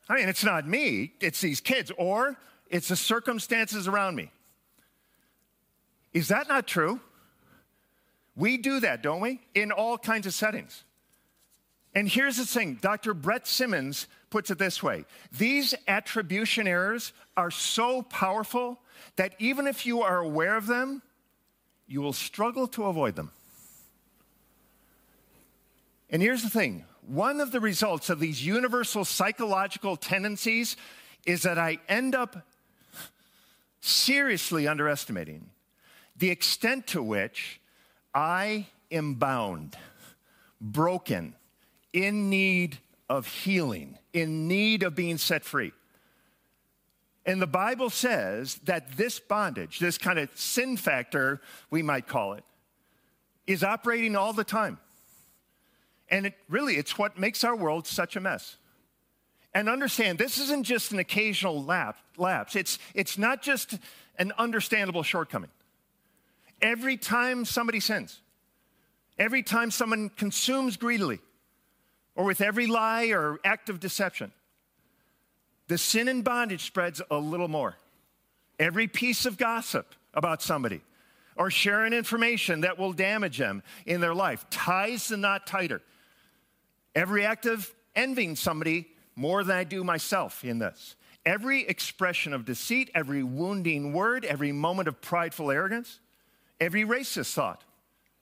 I 0.07 0.15
mean, 0.15 0.29
it's 0.29 0.43
not 0.43 0.67
me, 0.67 1.13
it's 1.19 1.41
these 1.41 1.61
kids, 1.61 1.91
or 1.97 2.37
it's 2.69 2.89
the 2.89 2.95
circumstances 2.95 3.87
around 3.87 4.15
me. 4.15 4.31
Is 6.13 6.27
that 6.29 6.47
not 6.47 6.67
true? 6.67 6.99
We 8.35 8.57
do 8.57 8.79
that, 8.81 9.01
don't 9.01 9.21
we? 9.21 9.41
In 9.53 9.71
all 9.71 9.97
kinds 9.97 10.27
of 10.27 10.33
settings. 10.33 10.83
And 11.93 12.09
here's 12.09 12.37
the 12.37 12.45
thing 12.45 12.77
Dr. 12.81 13.13
Brett 13.13 13.47
Simmons 13.47 14.07
puts 14.29 14.51
it 14.51 14.57
this 14.57 14.83
way 14.83 15.05
these 15.31 15.73
attribution 15.87 16.67
errors 16.67 17.13
are 17.37 17.51
so 17.51 18.01
powerful 18.01 18.79
that 19.15 19.33
even 19.39 19.65
if 19.65 19.85
you 19.85 20.01
are 20.01 20.17
aware 20.17 20.57
of 20.57 20.67
them, 20.67 21.01
you 21.87 22.01
will 22.01 22.13
struggle 22.13 22.67
to 22.67 22.85
avoid 22.85 23.15
them. 23.15 23.31
And 26.09 26.21
here's 26.21 26.43
the 26.43 26.49
thing 26.49 26.85
one 27.07 27.39
of 27.39 27.51
the 27.51 27.59
results 27.59 28.09
of 28.09 28.19
these 28.19 28.45
universal 28.45 29.05
psychological 29.05 29.95
tendencies 29.95 30.75
is 31.25 31.43
that 31.43 31.57
I 31.57 31.79
end 31.87 32.15
up 32.15 32.45
seriously 33.81 34.67
underestimating 34.67 35.49
the 36.17 36.29
extent 36.29 36.87
to 36.87 37.03
which 37.03 37.59
I 38.13 38.67
am 38.91 39.15
bound, 39.15 39.75
broken, 40.61 41.35
in 41.93 42.29
need 42.29 42.77
of 43.09 43.27
healing, 43.27 43.97
in 44.13 44.47
need 44.47 44.83
of 44.83 44.95
being 44.95 45.17
set 45.17 45.43
free. 45.43 45.73
And 47.25 47.41
the 47.41 47.47
Bible 47.47 47.89
says 47.89 48.55
that 48.65 48.95
this 48.97 49.19
bondage, 49.19 49.79
this 49.79 49.97
kind 49.97 50.19
of 50.19 50.29
sin 50.35 50.77
factor, 50.77 51.41
we 51.69 51.81
might 51.81 52.07
call 52.07 52.33
it, 52.33 52.43
is 53.47 53.63
operating 53.63 54.15
all 54.15 54.31
the 54.31 54.43
time. 54.43 54.79
And 56.09 56.27
it 56.27 56.33
really, 56.49 56.75
it's 56.75 56.97
what 56.97 57.17
makes 57.17 57.43
our 57.43 57.55
world 57.55 57.87
such 57.87 58.15
a 58.15 58.19
mess. 58.19 58.57
And 59.53 59.69
understand, 59.69 60.17
this 60.17 60.37
isn't 60.37 60.63
just 60.63 60.91
an 60.91 60.99
occasional 60.99 61.63
lapse. 61.63 62.55
It's, 62.55 62.77
it's 62.93 63.17
not 63.17 63.41
just 63.41 63.77
an 64.17 64.33
understandable 64.37 65.03
shortcoming. 65.03 65.49
Every 66.61 66.97
time 66.97 67.45
somebody 67.45 67.79
sins, 67.79 68.19
every 69.17 69.43
time 69.43 69.71
someone 69.71 70.09
consumes 70.09 70.77
greedily, 70.77 71.19
or 72.15 72.25
with 72.25 72.41
every 72.41 72.67
lie 72.67 73.07
or 73.07 73.39
act 73.43 73.69
of 73.69 73.79
deception, 73.79 74.31
the 75.67 75.77
sin 75.77 76.07
and 76.07 76.23
bondage 76.23 76.65
spreads 76.65 77.01
a 77.09 77.17
little 77.17 77.47
more. 77.47 77.75
Every 78.59 78.87
piece 78.87 79.25
of 79.25 79.37
gossip 79.37 79.95
about 80.13 80.41
somebody 80.41 80.81
or 81.35 81.49
sharing 81.49 81.91
information 81.91 82.61
that 82.61 82.77
will 82.77 82.93
damage 82.93 83.37
them 83.37 83.63
in 83.85 83.99
their 83.99 84.13
life 84.13 84.45
ties 84.49 85.09
the 85.09 85.17
knot 85.17 85.45
tighter. 85.45 85.81
Every 86.95 87.25
act 87.25 87.45
of 87.45 87.71
envying 87.95 88.35
somebody 88.35 88.87
more 89.15 89.43
than 89.43 89.57
I 89.57 89.63
do 89.63 89.83
myself 89.83 90.43
in 90.43 90.59
this. 90.59 90.95
Every 91.25 91.67
expression 91.67 92.33
of 92.33 92.45
deceit, 92.45 92.89
every 92.93 93.23
wounding 93.23 93.93
word, 93.93 94.25
every 94.25 94.51
moment 94.51 94.87
of 94.87 95.01
prideful 95.01 95.51
arrogance, 95.51 95.99
every 96.59 96.83
racist 96.83 97.33
thought, 97.33 97.63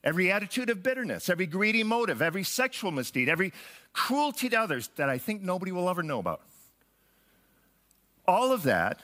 every 0.04 0.32
attitude 0.32 0.70
of 0.70 0.82
bitterness, 0.82 1.30
every 1.30 1.46
greedy 1.46 1.84
motive, 1.84 2.22
every 2.22 2.44
sexual 2.44 2.92
misdeed, 2.92 3.30
every 3.30 3.52
cruelty 3.92 4.50
to 4.50 4.56
others 4.56 4.90
that 4.96 5.10
I 5.10 5.18
think 5.18 5.42
nobody 5.42 5.72
will 5.72 5.90
ever 5.90 6.02
know 6.02 6.20
about. 6.20 6.42
All 8.26 8.52
of 8.52 8.64
that 8.64 9.02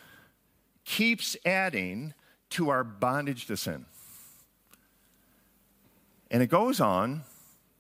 keeps 0.86 1.36
adding 1.45 2.13
to 2.51 2.69
our 2.69 2.84
bondage 2.84 3.45
to 3.47 3.58
sin. 3.58 3.86
And 6.32 6.41
it 6.41 6.47
goes 6.47 6.79
on 6.79 7.23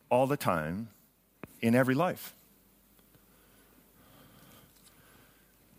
all 0.09 0.27
the 0.27 0.37
time 0.37 0.89
in 1.61 1.75
every 1.75 1.95
life. 1.95 2.33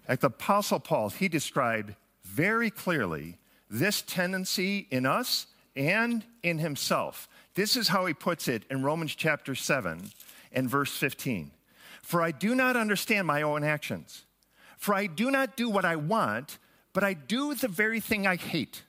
Like 0.08 0.20
the 0.20 0.26
Apostle 0.26 0.80
Paul, 0.80 1.10
he 1.10 1.28
described 1.28 1.94
very 2.24 2.70
clearly 2.70 3.38
this 3.70 4.02
tendency 4.02 4.88
in 4.90 5.06
us 5.06 5.46
and 5.76 6.24
in 6.42 6.58
himself. 6.58 7.28
This 7.54 7.76
is 7.76 7.88
how 7.88 8.06
he 8.06 8.14
puts 8.14 8.48
it 8.48 8.64
in 8.70 8.82
Romans 8.82 9.14
chapter 9.14 9.54
7 9.54 10.10
and 10.52 10.68
verse 10.68 10.96
15. 10.96 11.52
For 12.02 12.22
I 12.22 12.32
do 12.32 12.54
not 12.54 12.76
understand 12.76 13.26
my 13.26 13.42
own 13.42 13.62
actions. 13.62 14.24
For 14.76 14.94
I 14.94 15.06
do 15.06 15.30
not 15.30 15.56
do 15.56 15.68
what 15.68 15.84
I 15.84 15.96
want, 15.96 16.58
but 16.92 17.04
I 17.04 17.14
do 17.14 17.54
the 17.54 17.68
very 17.68 18.00
thing 18.00 18.26
I 18.26 18.36
hate. 18.36 18.82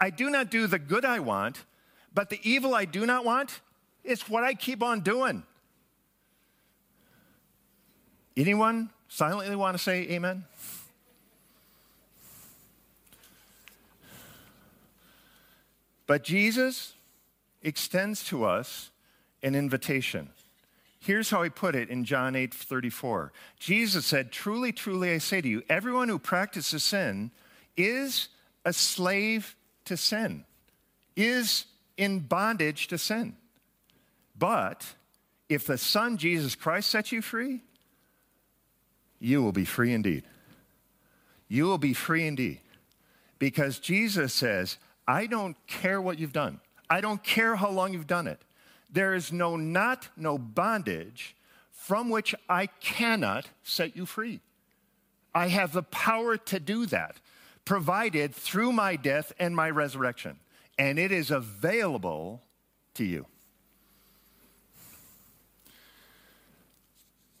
I 0.00 0.10
do 0.10 0.30
not 0.30 0.50
do 0.50 0.66
the 0.66 0.78
good 0.78 1.04
I 1.04 1.18
want, 1.18 1.64
but 2.14 2.30
the 2.30 2.40
evil 2.42 2.74
I 2.74 2.84
do 2.84 3.06
not 3.06 3.24
want 3.24 3.60
is 4.04 4.28
what 4.28 4.44
I 4.44 4.54
keep 4.54 4.82
on 4.82 5.00
doing. 5.00 5.42
Anyone 8.40 8.88
silently 9.08 9.54
want 9.54 9.76
to 9.76 9.82
say 9.82 10.08
amen? 10.12 10.46
But 16.06 16.24
Jesus 16.24 16.94
extends 17.62 18.24
to 18.28 18.46
us 18.46 18.88
an 19.42 19.54
invitation. 19.54 20.30
Here's 21.00 21.28
how 21.28 21.42
he 21.42 21.50
put 21.50 21.74
it 21.74 21.90
in 21.90 22.06
John 22.06 22.34
8 22.34 22.54
34. 22.54 23.30
Jesus 23.58 24.06
said, 24.06 24.32
Truly, 24.32 24.72
truly, 24.72 25.12
I 25.12 25.18
say 25.18 25.42
to 25.42 25.48
you, 25.48 25.62
everyone 25.68 26.08
who 26.08 26.18
practices 26.18 26.82
sin 26.82 27.32
is 27.76 28.28
a 28.64 28.72
slave 28.72 29.54
to 29.84 29.98
sin, 29.98 30.46
is 31.14 31.66
in 31.98 32.20
bondage 32.20 32.88
to 32.88 32.96
sin. 32.96 33.36
But 34.38 34.94
if 35.50 35.66
the 35.66 35.76
Son, 35.76 36.16
Jesus 36.16 36.54
Christ, 36.54 36.88
sets 36.88 37.12
you 37.12 37.20
free, 37.20 37.60
you 39.20 39.42
will 39.42 39.52
be 39.52 39.64
free 39.64 39.92
indeed. 39.92 40.24
You 41.48 41.64
will 41.64 41.78
be 41.78 41.92
free 41.92 42.26
indeed. 42.26 42.60
Because 43.38 43.78
Jesus 43.78 44.32
says, 44.32 44.78
I 45.06 45.26
don't 45.26 45.56
care 45.66 46.00
what 46.00 46.18
you've 46.18 46.32
done. 46.32 46.60
I 46.88 47.00
don't 47.00 47.22
care 47.22 47.56
how 47.56 47.70
long 47.70 47.92
you've 47.92 48.06
done 48.06 48.26
it. 48.26 48.40
There 48.92 49.14
is 49.14 49.32
no 49.32 49.56
knot, 49.56 50.08
no 50.16 50.38
bondage 50.38 51.36
from 51.70 52.10
which 52.10 52.34
I 52.48 52.66
cannot 52.66 53.46
set 53.62 53.96
you 53.96 54.06
free. 54.06 54.40
I 55.34 55.48
have 55.48 55.72
the 55.72 55.82
power 55.82 56.36
to 56.36 56.60
do 56.60 56.86
that, 56.86 57.16
provided 57.64 58.34
through 58.34 58.72
my 58.72 58.96
death 58.96 59.32
and 59.38 59.54
my 59.54 59.70
resurrection. 59.70 60.38
And 60.78 60.98
it 60.98 61.12
is 61.12 61.30
available 61.30 62.42
to 62.94 63.04
you. 63.04 63.26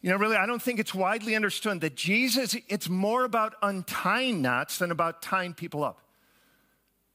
You 0.02 0.10
know, 0.10 0.16
really, 0.16 0.36
I 0.36 0.46
don't 0.46 0.62
think 0.62 0.80
it's 0.80 0.94
widely 0.94 1.36
understood 1.36 1.82
that 1.82 1.94
Jesus, 1.94 2.56
it's 2.68 2.88
more 2.88 3.24
about 3.24 3.54
untying 3.62 4.40
knots 4.40 4.78
than 4.78 4.90
about 4.90 5.20
tying 5.20 5.52
people 5.52 5.84
up. 5.84 5.98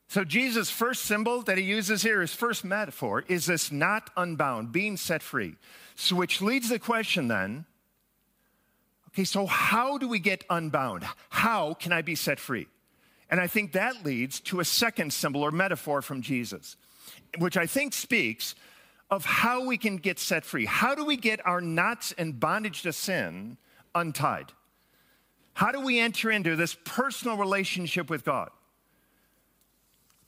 So, 0.07 0.23
Jesus' 0.23 0.69
first 0.69 1.03
symbol 1.03 1.41
that 1.43 1.57
he 1.57 1.63
uses 1.63 2.03
here, 2.03 2.21
his 2.21 2.33
first 2.33 2.63
metaphor, 2.63 3.23
is 3.27 3.47
this 3.47 3.71
knot 3.71 4.11
unbound, 4.15 4.71
being 4.71 4.97
set 4.97 5.23
free. 5.23 5.55
So, 5.95 6.15
which 6.15 6.41
leads 6.41 6.69
the 6.69 6.77
question 6.77 7.27
then 7.27 7.65
okay, 9.09 9.23
so 9.23 9.45
how 9.45 9.97
do 9.97 10.07
we 10.07 10.19
get 10.19 10.43
unbound? 10.49 11.05
How 11.29 11.73
can 11.73 11.91
I 11.91 12.01
be 12.03 12.15
set 12.15 12.39
free? 12.39 12.67
And 13.29 13.39
I 13.39 13.47
think 13.47 13.71
that 13.71 14.05
leads 14.05 14.39
to 14.41 14.59
a 14.59 14.65
second 14.65 15.11
symbol 15.11 15.41
or 15.41 15.51
metaphor 15.51 16.01
from 16.01 16.21
Jesus, 16.21 16.75
which 17.39 17.57
I 17.57 17.65
think 17.65 17.93
speaks 17.93 18.53
of 19.09 19.25
how 19.25 19.65
we 19.65 19.77
can 19.77 19.97
get 19.97 20.19
set 20.19 20.45
free. 20.45 20.65
How 20.65 20.95
do 20.95 21.05
we 21.05 21.17
get 21.17 21.45
our 21.45 21.61
knots 21.61 22.13
and 22.17 22.39
bondage 22.39 22.81
to 22.83 22.93
sin 22.93 23.57
untied? 23.93 24.51
How 25.53 25.71
do 25.71 25.79
we 25.79 25.99
enter 25.99 26.31
into 26.31 26.55
this 26.55 26.75
personal 26.83 27.37
relationship 27.37 28.09
with 28.09 28.25
God? 28.25 28.49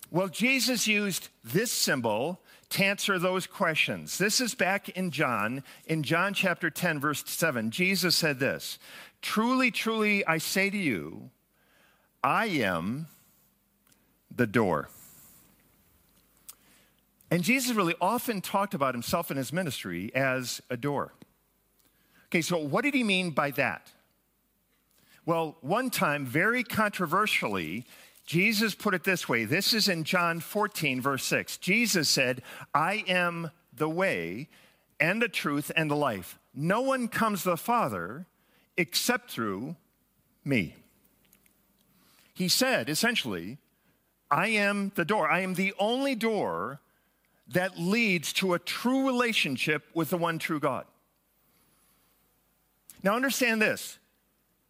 Well, 0.10 0.30
Jesus 0.30 0.88
used 0.88 1.28
this 1.44 1.72
symbol 1.72 2.40
to 2.70 2.84
answer 2.84 3.20
those 3.20 3.48
questions. 3.48 4.18
This 4.18 4.40
is 4.40 4.56
back 4.56 4.90
in 4.90 5.12
John, 5.12 5.64
in 5.86 6.04
John 6.04 6.34
chapter 6.34 6.70
10, 6.70 7.00
verse 7.00 7.24
7. 7.26 7.72
Jesus 7.72 8.16
said 8.16 8.40
this 8.40 8.80
Truly, 9.22 9.72
truly, 9.72 10.26
I 10.26 10.38
say 10.38 10.70
to 10.70 10.78
you, 10.78 11.30
I 12.24 12.46
am 12.48 13.08
the 14.34 14.48
door. 14.48 14.90
And 17.30 17.44
Jesus 17.44 17.76
really 17.76 17.96
often 18.00 18.42
talked 18.42 18.74
about 18.74 18.94
himself 18.94 19.30
and 19.30 19.38
his 19.38 19.52
ministry 19.52 20.12
as 20.16 20.62
a 20.70 20.78
door. 20.78 21.14
Okay, 22.28 22.42
so 22.42 22.58
what 22.58 22.84
did 22.84 22.94
he 22.94 23.04
mean 23.04 23.32
by 23.32 23.52
that? 23.52 23.92
Well, 25.26 25.58
one 25.62 25.90
time, 25.90 26.26
very 26.26 26.64
controversially, 26.64 27.86
Jesus 28.26 28.76
put 28.76 28.94
it 28.94 29.04
this 29.04 29.28
way 29.28 29.46
this 29.46 29.74
is 29.74 29.90
in 29.90 30.04
John 30.04 30.40
14, 30.40 31.02
verse 31.02 31.26
6. 31.26 31.58
Jesus 31.58 32.08
said, 32.08 32.42
I 32.74 33.04
am 33.08 33.52
the 33.74 33.90
way 33.90 34.48
and 35.00 35.22
the 35.22 35.28
truth 35.28 35.72
and 35.76 35.92
the 35.92 35.96
life. 35.96 36.40
No 36.54 36.82
one 36.82 37.08
comes 37.08 37.44
to 37.44 37.52
the 37.52 37.58
Father 37.58 38.26
except 38.78 39.32
through 39.32 39.76
me. 40.44 40.76
He 42.34 42.48
said, 42.48 42.90
essentially, 42.90 43.58
I 44.30 44.48
am 44.50 44.92
the 44.96 45.06
door. 45.06 45.30
I 45.30 45.42
am 45.42 45.56
the 45.56 45.74
only 45.80 46.16
door 46.16 46.80
that 47.50 47.78
leads 47.78 48.34
to 48.34 48.54
a 48.54 48.60
true 48.60 49.06
relationship 49.06 49.86
with 49.94 50.10
the 50.10 50.18
one 50.18 50.40
true 50.40 50.60
God. 50.60 50.86
Now, 53.04 53.16
understand 53.16 53.62
this 53.62 54.00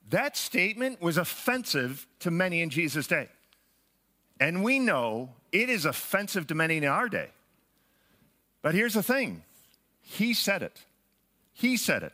that 0.10 0.38
statement 0.38 1.02
was 1.02 1.18
offensive 1.18 2.08
to 2.20 2.32
many 2.32 2.62
in 2.62 2.70
Jesus' 2.70 3.08
day. 3.08 3.28
And 4.40 4.64
we 4.64 4.80
know 4.80 5.30
it 5.52 5.70
is 5.70 5.86
offensive 5.86 6.48
to 6.48 6.56
many 6.56 6.78
in 6.78 6.86
our 6.86 7.10
day. 7.10 7.30
But 8.62 8.76
here's 8.76 8.94
the 8.94 9.04
thing 9.04 9.44
He 10.02 10.34
said 10.34 10.62
it. 10.62 10.86
He 11.54 11.78
said 11.78 12.04
it. 12.04 12.14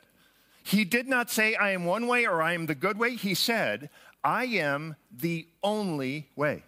He 0.64 0.86
did 0.86 1.08
not 1.08 1.30
say, 1.30 1.56
I 1.56 1.72
am 1.72 1.84
one 1.84 2.08
way 2.08 2.26
or 2.26 2.42
I 2.42 2.54
am 2.54 2.68
the 2.68 2.76
good 2.76 2.98
way. 2.98 3.16
He 3.16 3.34
said, 3.34 3.90
I 4.24 4.46
am 4.46 4.96
the 5.12 5.46
only 5.62 6.30
way. 6.38 6.64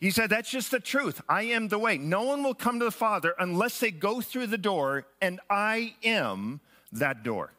He 0.00 0.10
said, 0.10 0.30
That's 0.30 0.50
just 0.50 0.70
the 0.70 0.80
truth. 0.80 1.20
I 1.28 1.42
am 1.42 1.68
the 1.68 1.78
way. 1.78 1.98
No 1.98 2.22
one 2.22 2.42
will 2.42 2.54
come 2.54 2.78
to 2.78 2.86
the 2.86 2.90
Father 2.90 3.34
unless 3.38 3.78
they 3.78 3.90
go 3.90 4.20
through 4.20 4.46
the 4.46 4.58
door, 4.58 5.06
and 5.20 5.40
I 5.48 5.94
am 6.02 6.60
that 6.92 7.22
door. 7.22 7.52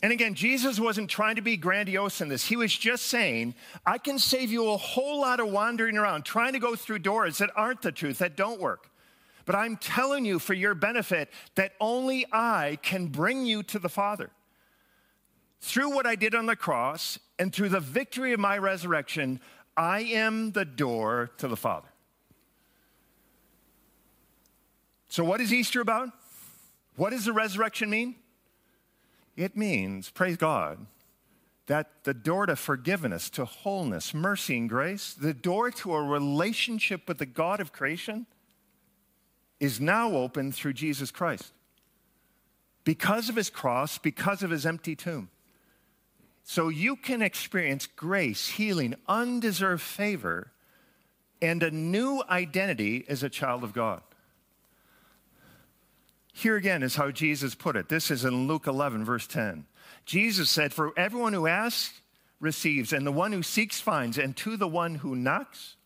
And 0.00 0.12
again, 0.12 0.34
Jesus 0.34 0.78
wasn't 0.78 1.10
trying 1.10 1.36
to 1.36 1.42
be 1.42 1.56
grandiose 1.56 2.20
in 2.20 2.28
this. 2.28 2.44
He 2.44 2.54
was 2.54 2.72
just 2.72 3.06
saying, 3.06 3.54
I 3.84 3.98
can 3.98 4.18
save 4.18 4.52
you 4.52 4.70
a 4.70 4.76
whole 4.76 5.22
lot 5.22 5.40
of 5.40 5.48
wandering 5.48 5.96
around, 5.96 6.24
trying 6.24 6.52
to 6.52 6.60
go 6.60 6.76
through 6.76 7.00
doors 7.00 7.38
that 7.38 7.50
aren't 7.56 7.82
the 7.82 7.90
truth, 7.90 8.18
that 8.18 8.36
don't 8.36 8.60
work. 8.60 8.90
But 9.44 9.56
I'm 9.56 9.76
telling 9.76 10.24
you 10.24 10.38
for 10.38 10.54
your 10.54 10.74
benefit 10.74 11.30
that 11.56 11.72
only 11.80 12.26
I 12.30 12.78
can 12.82 13.06
bring 13.06 13.44
you 13.44 13.64
to 13.64 13.78
the 13.80 13.88
Father. 13.88 14.30
Through 15.60 15.92
what 15.94 16.06
I 16.06 16.14
did 16.14 16.34
on 16.34 16.46
the 16.46 16.54
cross 16.54 17.18
and 17.38 17.52
through 17.52 17.68
the 17.68 17.80
victory 17.80 18.32
of 18.32 18.40
my 18.40 18.58
resurrection, 18.58 19.40
I 19.76 20.00
am 20.00 20.52
the 20.52 20.64
door 20.64 21.30
to 21.38 21.48
the 21.48 21.56
Father. 21.56 21.88
So, 25.08 25.24
what 25.24 25.40
is 25.40 25.52
Easter 25.52 25.80
about? 25.80 26.10
What 26.96 27.10
does 27.10 27.24
the 27.24 27.32
resurrection 27.32 27.90
mean? 27.90 28.16
It 29.36 29.56
means, 29.56 30.10
praise 30.10 30.36
God, 30.36 30.84
that 31.66 32.04
the 32.04 32.12
door 32.14 32.46
to 32.46 32.56
forgiveness, 32.56 33.30
to 33.30 33.44
wholeness, 33.44 34.12
mercy, 34.12 34.56
and 34.58 34.68
grace, 34.68 35.14
the 35.14 35.32
door 35.32 35.70
to 35.70 35.94
a 35.94 36.02
relationship 36.02 37.06
with 37.06 37.18
the 37.18 37.26
God 37.26 37.60
of 37.60 37.72
creation, 37.72 38.26
is 39.60 39.80
now 39.80 40.12
open 40.12 40.50
through 40.50 40.72
Jesus 40.72 41.10
Christ. 41.10 41.52
Because 42.84 43.28
of 43.28 43.36
his 43.36 43.50
cross, 43.50 43.98
because 43.98 44.42
of 44.42 44.50
his 44.50 44.66
empty 44.66 44.96
tomb. 44.96 45.30
So 46.50 46.70
you 46.70 46.96
can 46.96 47.20
experience 47.20 47.86
grace, 47.86 48.48
healing, 48.48 48.94
undeserved 49.06 49.82
favor, 49.82 50.50
and 51.42 51.62
a 51.62 51.70
new 51.70 52.22
identity 52.26 53.04
as 53.06 53.22
a 53.22 53.28
child 53.28 53.62
of 53.62 53.74
God. 53.74 54.00
Here 56.32 56.56
again 56.56 56.82
is 56.82 56.96
how 56.96 57.10
Jesus 57.10 57.54
put 57.54 57.76
it. 57.76 57.90
This 57.90 58.10
is 58.10 58.24
in 58.24 58.48
Luke 58.48 58.66
11, 58.66 59.04
verse 59.04 59.26
10. 59.26 59.66
Jesus 60.06 60.48
said, 60.48 60.72
For 60.72 60.98
everyone 60.98 61.34
who 61.34 61.46
asks 61.46 62.00
receives, 62.40 62.94
and 62.94 63.06
the 63.06 63.12
one 63.12 63.32
who 63.32 63.42
seeks 63.42 63.78
finds, 63.78 64.16
and 64.16 64.34
to 64.38 64.56
the 64.56 64.66
one 64.66 64.94
who 64.94 65.14
knocks, 65.14 65.76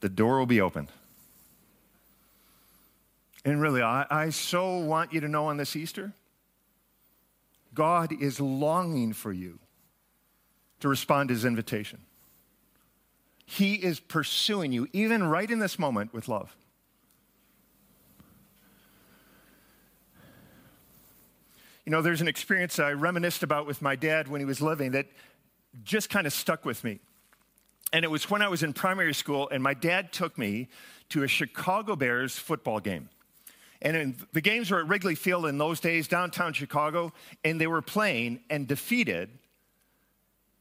the 0.00 0.08
door 0.08 0.40
will 0.40 0.46
be 0.46 0.60
opened. 0.60 0.88
And 3.44 3.62
really, 3.62 3.80
I, 3.80 4.06
I 4.10 4.30
so 4.30 4.78
want 4.78 5.12
you 5.12 5.20
to 5.20 5.28
know 5.28 5.46
on 5.46 5.56
this 5.56 5.76
Easter, 5.76 6.14
God 7.74 8.12
is 8.12 8.40
longing 8.40 9.12
for 9.12 9.32
you 9.32 9.58
to 10.80 10.88
respond 10.88 11.28
to 11.28 11.34
his 11.34 11.44
invitation. 11.44 12.00
He 13.44 13.74
is 13.74 14.00
pursuing 14.00 14.72
you, 14.72 14.88
even 14.92 15.24
right 15.24 15.50
in 15.50 15.58
this 15.58 15.78
moment, 15.78 16.12
with 16.12 16.28
love. 16.28 16.56
You 21.84 21.90
know, 21.90 22.02
there's 22.02 22.20
an 22.20 22.28
experience 22.28 22.78
I 22.78 22.92
reminisced 22.92 23.42
about 23.42 23.66
with 23.66 23.82
my 23.82 23.96
dad 23.96 24.28
when 24.28 24.40
he 24.40 24.44
was 24.44 24.60
living 24.60 24.92
that 24.92 25.06
just 25.82 26.10
kind 26.10 26.26
of 26.26 26.32
stuck 26.32 26.64
with 26.64 26.84
me. 26.84 27.00
And 27.92 28.04
it 28.04 28.08
was 28.08 28.30
when 28.30 28.40
I 28.40 28.48
was 28.48 28.62
in 28.62 28.72
primary 28.72 29.12
school, 29.12 29.48
and 29.50 29.62
my 29.62 29.74
dad 29.74 30.12
took 30.12 30.38
me 30.38 30.68
to 31.10 31.24
a 31.24 31.28
Chicago 31.28 31.96
Bears 31.96 32.38
football 32.38 32.80
game. 32.80 33.08
And 33.82 34.16
the 34.32 34.40
games 34.40 34.70
were 34.70 34.78
at 34.78 34.88
Wrigley 34.88 35.16
Field 35.16 35.44
in 35.46 35.58
those 35.58 35.80
days, 35.80 36.06
downtown 36.06 36.52
Chicago, 36.52 37.12
and 37.44 37.60
they 37.60 37.66
were 37.66 37.82
playing 37.82 38.40
and 38.48 38.66
defeated 38.66 39.28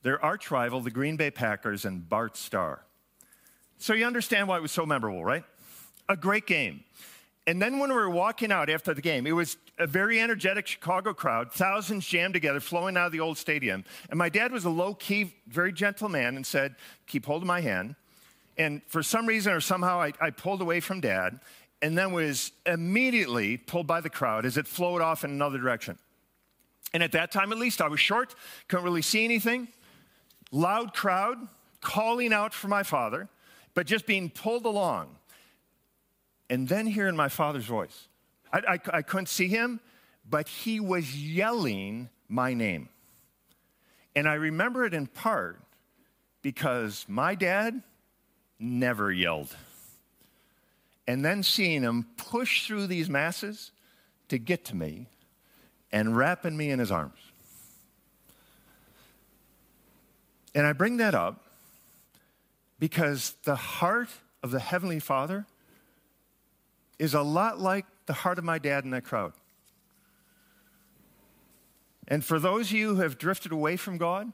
their 0.01 0.23
arch 0.25 0.49
rival, 0.49 0.81
the 0.81 0.89
Green 0.89 1.17
Bay 1.17 1.29
Packers, 1.29 1.85
and 1.85 2.09
Bart 2.09 2.35
Starr. 2.35 2.83
So 3.77 3.93
you 3.93 4.05
understand 4.05 4.47
why 4.47 4.57
it 4.57 4.61
was 4.61 4.71
so 4.71 4.87
memorable, 4.87 5.23
right? 5.23 5.43
A 6.09 6.17
great 6.17 6.47
game. 6.47 6.83
And 7.45 7.61
then 7.61 7.77
when 7.77 7.89
we 7.89 7.95
were 7.95 8.09
walking 8.09 8.51
out 8.51 8.69
after 8.69 8.93
the 8.93 9.01
game, 9.01 9.27
it 9.27 9.31
was 9.31 9.57
a 9.77 9.85
very 9.85 10.19
energetic 10.19 10.65
Chicago 10.65 11.13
crowd, 11.13 11.51
thousands 11.51 12.07
jammed 12.07 12.33
together, 12.33 12.59
flowing 12.59 12.97
out 12.97 13.07
of 13.07 13.11
the 13.11 13.19
old 13.19 13.37
stadium. 13.37 13.83
And 14.09 14.17
my 14.17 14.29
dad 14.29 14.51
was 14.51 14.65
a 14.65 14.69
low 14.69 14.95
key, 14.95 15.35
very 15.47 15.73
gentle 15.73 16.09
man 16.09 16.35
and 16.35 16.45
said, 16.45 16.75
Keep 17.07 17.25
hold 17.25 17.43
of 17.43 17.47
my 17.47 17.61
hand. 17.61 17.95
And 18.57 18.81
for 18.87 19.01
some 19.01 19.25
reason 19.25 19.53
or 19.53 19.61
somehow, 19.61 19.99
I, 19.99 20.13
I 20.21 20.29
pulled 20.29 20.61
away 20.61 20.81
from 20.81 21.01
dad 21.01 21.39
and 21.81 21.97
then 21.97 22.11
was 22.11 22.51
immediately 22.65 23.57
pulled 23.57 23.87
by 23.87 24.01
the 24.01 24.09
crowd 24.09 24.45
as 24.45 24.57
it 24.57 24.67
flowed 24.67 25.01
off 25.01 25.23
in 25.23 25.31
another 25.31 25.57
direction. 25.57 25.97
And 26.93 27.01
at 27.01 27.13
that 27.13 27.31
time, 27.31 27.51
at 27.51 27.57
least, 27.57 27.81
I 27.81 27.87
was 27.87 27.99
short, 27.99 28.35
couldn't 28.67 28.85
really 28.85 29.01
see 29.01 29.23
anything. 29.23 29.67
Loud 30.51 30.93
crowd 30.93 31.37
calling 31.79 32.33
out 32.33 32.53
for 32.53 32.67
my 32.67 32.83
father, 32.83 33.29
but 33.73 33.87
just 33.87 34.05
being 34.05 34.29
pulled 34.29 34.65
along 34.65 35.15
and 36.49 36.67
then 36.67 36.85
hearing 36.85 37.15
my 37.15 37.29
father's 37.29 37.65
voice. 37.65 38.07
I, 38.51 38.59
I, 38.67 38.97
I 38.97 39.01
couldn't 39.01 39.29
see 39.29 39.47
him, 39.47 39.79
but 40.29 40.47
he 40.47 40.79
was 40.79 41.15
yelling 41.15 42.09
my 42.27 42.53
name. 42.53 42.89
And 44.15 44.27
I 44.27 44.33
remember 44.33 44.85
it 44.85 44.93
in 44.93 45.07
part 45.07 45.61
because 46.41 47.05
my 47.07 47.35
dad 47.35 47.81
never 48.59 49.11
yelled. 49.11 49.55
And 51.07 51.25
then 51.25 51.43
seeing 51.43 51.81
him 51.81 52.05
push 52.15 52.67
through 52.67 52.87
these 52.87 53.09
masses 53.09 53.71
to 54.29 54.37
get 54.37 54.63
to 54.65 54.75
me 54.75 55.07
and 55.91 56.15
wrapping 56.15 56.55
me 56.55 56.69
in 56.69 56.79
his 56.79 56.91
arms. 56.91 57.17
And 60.53 60.65
I 60.65 60.73
bring 60.73 60.97
that 60.97 61.15
up 61.15 61.43
because 62.79 63.35
the 63.43 63.55
heart 63.55 64.09
of 64.43 64.51
the 64.51 64.59
Heavenly 64.59 64.99
Father 64.99 65.45
is 66.99 67.13
a 67.13 67.21
lot 67.21 67.59
like 67.59 67.85
the 68.05 68.13
heart 68.13 68.37
of 68.37 68.43
my 68.43 68.59
dad 68.59 68.83
in 68.83 68.91
that 68.91 69.03
crowd. 69.03 69.33
And 72.07 72.23
for 72.25 72.39
those 72.39 72.67
of 72.67 72.73
you 72.73 72.95
who 72.95 73.01
have 73.01 73.17
drifted 73.17 73.51
away 73.51 73.77
from 73.77 73.97
God, 73.97 74.31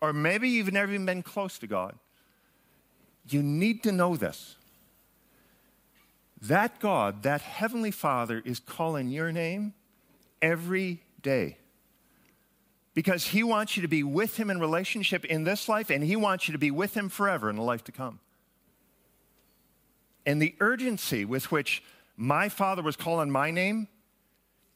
or 0.00 0.12
maybe 0.12 0.48
you've 0.48 0.72
never 0.72 0.92
even 0.92 1.06
been 1.06 1.22
close 1.22 1.58
to 1.58 1.66
God, 1.66 1.94
you 3.28 3.42
need 3.42 3.82
to 3.82 3.92
know 3.92 4.16
this. 4.16 4.56
That 6.48 6.78
God, 6.78 7.22
that 7.22 7.40
Heavenly 7.40 7.90
Father, 7.90 8.42
is 8.44 8.60
calling 8.60 9.08
your 9.08 9.32
name 9.32 9.74
every 10.42 11.02
day. 11.22 11.58
Because 12.92 13.28
He 13.28 13.42
wants 13.42 13.76
you 13.76 13.82
to 13.82 13.88
be 13.88 14.02
with 14.02 14.36
Him 14.36 14.50
in 14.50 14.60
relationship 14.60 15.24
in 15.24 15.44
this 15.44 15.68
life, 15.68 15.90
and 15.90 16.04
He 16.04 16.16
wants 16.16 16.46
you 16.46 16.52
to 16.52 16.58
be 16.58 16.70
with 16.70 16.94
Him 16.94 17.08
forever 17.08 17.48
in 17.48 17.56
the 17.56 17.62
life 17.62 17.82
to 17.84 17.92
come. 17.92 18.20
And 20.26 20.40
the 20.40 20.54
urgency 20.60 21.24
with 21.24 21.50
which 21.50 21.82
my 22.16 22.48
father 22.48 22.82
was 22.82 22.96
calling 22.96 23.30
my 23.30 23.50
name 23.50 23.88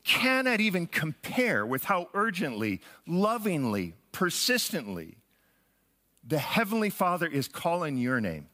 cannot 0.05 0.61
even 0.61 0.87
compare 0.87 1.67
with 1.67 1.85
how 1.85 2.09
urgently, 2.15 2.81
lovingly, 3.07 3.95
persistently 4.13 5.19
the 6.27 6.39
Heavenly 6.39 6.91
Father 6.91 7.27
is 7.27 7.47
calling 7.47 7.99
your 7.99 8.21
name, 8.21 8.49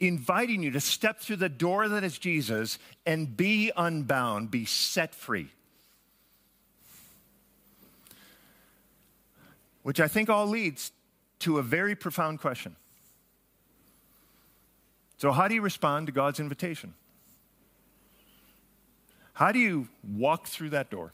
inviting 0.00 0.62
you 0.62 0.70
to 0.72 0.80
step 0.80 1.20
through 1.20 1.36
the 1.36 1.48
door 1.48 1.88
that 1.88 2.02
is 2.02 2.18
Jesus 2.18 2.78
and 3.06 3.36
be 3.36 3.70
unbound, 3.76 4.50
be 4.50 4.64
set 4.64 5.14
free. 5.14 5.48
Which 9.82 10.00
I 10.00 10.08
think 10.08 10.28
all 10.28 10.46
leads 10.46 10.92
to 11.40 11.58
a 11.58 11.62
very 11.62 11.94
profound 11.94 12.40
question 12.40 12.76
so, 15.20 15.32
how 15.32 15.48
do 15.48 15.54
you 15.54 15.60
respond 15.60 16.06
to 16.06 16.12
God's 16.14 16.40
invitation? 16.40 16.94
How 19.34 19.52
do 19.52 19.58
you 19.58 19.88
walk 20.16 20.46
through 20.46 20.70
that 20.70 20.88
door? 20.88 21.12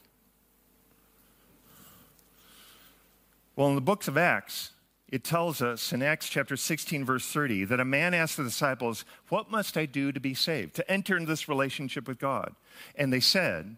Well, 3.57 3.67
in 3.67 3.75
the 3.75 3.81
books 3.81 4.07
of 4.07 4.17
Acts, 4.17 4.71
it 5.09 5.23
tells 5.23 5.61
us 5.61 5.93
in 5.93 6.01
Acts 6.01 6.27
chapter 6.27 6.57
16, 6.57 7.05
verse 7.05 7.25
30, 7.27 7.65
that 7.65 7.79
a 7.79 7.85
man 7.85 8.13
asked 8.13 8.37
the 8.37 8.43
disciples, 8.43 9.05
What 9.29 9.49
must 9.49 9.77
I 9.77 9.85
do 9.85 10.11
to 10.11 10.19
be 10.19 10.33
saved, 10.33 10.75
to 10.75 10.91
enter 10.91 11.15
into 11.15 11.29
this 11.29 11.47
relationship 11.47 12.07
with 12.07 12.19
God? 12.19 12.55
And 12.95 13.11
they 13.11 13.21
said, 13.21 13.77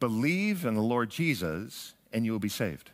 Believe 0.00 0.64
in 0.64 0.74
the 0.74 0.82
Lord 0.82 1.10
Jesus, 1.10 1.94
and 2.12 2.24
you 2.24 2.32
will 2.32 2.40
be 2.40 2.48
saved. 2.48 2.90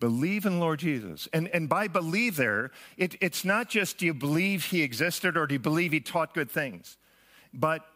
Believe 0.00 0.44
in 0.44 0.58
Lord 0.58 0.80
Jesus. 0.80 1.28
And, 1.32 1.46
and 1.48 1.68
by 1.68 1.86
believe 1.86 2.34
there, 2.34 2.72
it, 2.96 3.14
it's 3.20 3.44
not 3.44 3.68
just 3.68 3.98
do 3.98 4.06
you 4.06 4.14
believe 4.14 4.64
he 4.64 4.82
existed 4.82 5.36
or 5.36 5.46
do 5.46 5.54
you 5.54 5.58
believe 5.60 5.92
he 5.92 6.00
taught 6.00 6.34
good 6.34 6.50
things, 6.50 6.96
but 7.54 7.86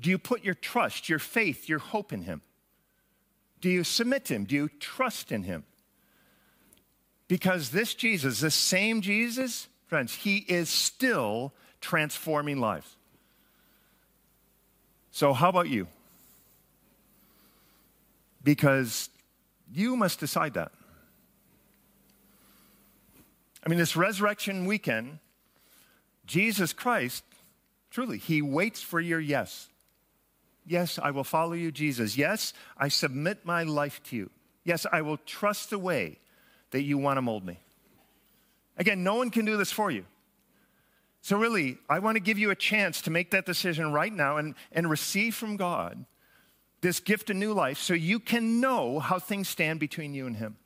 do 0.00 0.10
you 0.10 0.18
put 0.18 0.44
your 0.44 0.54
trust, 0.54 1.08
your 1.08 1.18
faith, 1.18 1.68
your 1.68 1.78
hope 1.78 2.12
in 2.12 2.22
him? 2.22 2.42
Do 3.60 3.70
you 3.70 3.84
submit 3.84 4.24
to 4.26 4.34
him? 4.34 4.44
Do 4.44 4.54
you 4.54 4.68
trust 4.68 5.30
in 5.30 5.44
him? 5.44 5.64
Because 7.30 7.70
this 7.70 7.94
Jesus, 7.94 8.40
this 8.40 8.56
same 8.56 9.02
Jesus, 9.02 9.68
friends, 9.86 10.12
he 10.12 10.38
is 10.38 10.68
still 10.68 11.52
transforming 11.80 12.58
lives. 12.58 12.96
So, 15.12 15.32
how 15.32 15.48
about 15.48 15.68
you? 15.68 15.86
Because 18.42 19.10
you 19.72 19.94
must 19.94 20.18
decide 20.18 20.54
that. 20.54 20.72
I 23.64 23.68
mean, 23.68 23.78
this 23.78 23.94
resurrection 23.94 24.66
weekend, 24.66 25.20
Jesus 26.26 26.72
Christ, 26.72 27.22
truly, 27.92 28.18
he 28.18 28.42
waits 28.42 28.82
for 28.82 28.98
your 28.98 29.20
yes. 29.20 29.68
Yes, 30.66 30.98
I 31.00 31.12
will 31.12 31.22
follow 31.22 31.52
you, 31.52 31.70
Jesus. 31.70 32.16
Yes, 32.16 32.52
I 32.76 32.88
submit 32.88 33.46
my 33.46 33.62
life 33.62 34.02
to 34.06 34.16
you. 34.16 34.30
Yes, 34.64 34.84
I 34.90 35.02
will 35.02 35.18
trust 35.18 35.70
the 35.70 35.78
way 35.78 36.18
that 36.70 36.82
you 36.82 36.98
want 36.98 37.16
to 37.16 37.22
mold 37.22 37.44
me. 37.44 37.58
Again, 38.76 39.04
no 39.04 39.16
one 39.16 39.30
can 39.30 39.44
do 39.44 39.56
this 39.56 39.70
for 39.70 39.90
you. 39.90 40.04
So, 41.22 41.36
really, 41.36 41.78
I 41.88 41.98
want 41.98 42.16
to 42.16 42.20
give 42.20 42.38
you 42.38 42.50
a 42.50 42.54
chance 42.54 43.02
to 43.02 43.10
make 43.10 43.30
that 43.32 43.44
decision 43.44 43.92
right 43.92 44.12
now 44.12 44.38
and, 44.38 44.54
and 44.72 44.88
receive 44.88 45.34
from 45.34 45.56
God 45.56 46.06
this 46.80 46.98
gift 46.98 47.28
of 47.28 47.36
new 47.36 47.52
life 47.52 47.78
so 47.78 47.92
you 47.92 48.18
can 48.18 48.60
know 48.60 48.98
how 48.98 49.18
things 49.18 49.48
stand 49.48 49.80
between 49.80 50.14
you 50.14 50.26
and 50.26 50.36
Him. 50.36 50.56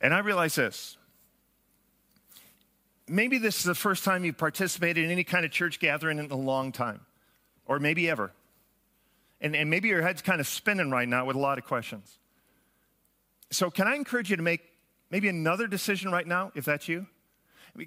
And 0.00 0.14
I 0.14 0.20
realize 0.20 0.54
this. 0.54 0.96
Maybe 3.06 3.38
this 3.38 3.58
is 3.58 3.64
the 3.64 3.74
first 3.74 4.04
time 4.04 4.24
you've 4.24 4.38
participated 4.38 5.04
in 5.04 5.10
any 5.10 5.24
kind 5.24 5.44
of 5.44 5.50
church 5.50 5.80
gathering 5.80 6.18
in 6.18 6.30
a 6.30 6.36
long 6.36 6.72
time, 6.72 7.00
or 7.66 7.78
maybe 7.78 8.08
ever. 8.08 8.32
And, 9.40 9.54
and 9.54 9.70
maybe 9.70 9.88
your 9.88 10.02
head's 10.02 10.22
kind 10.22 10.40
of 10.40 10.46
spinning 10.46 10.90
right 10.90 11.08
now 11.08 11.24
with 11.24 11.36
a 11.36 11.38
lot 11.38 11.58
of 11.58 11.64
questions. 11.64 12.18
So, 13.50 13.70
can 13.70 13.86
I 13.86 13.94
encourage 13.94 14.30
you 14.30 14.36
to 14.36 14.42
make 14.42 14.60
maybe 15.10 15.28
another 15.28 15.66
decision 15.66 16.12
right 16.12 16.26
now, 16.26 16.52
if 16.54 16.64
that's 16.64 16.88
you? 16.88 17.06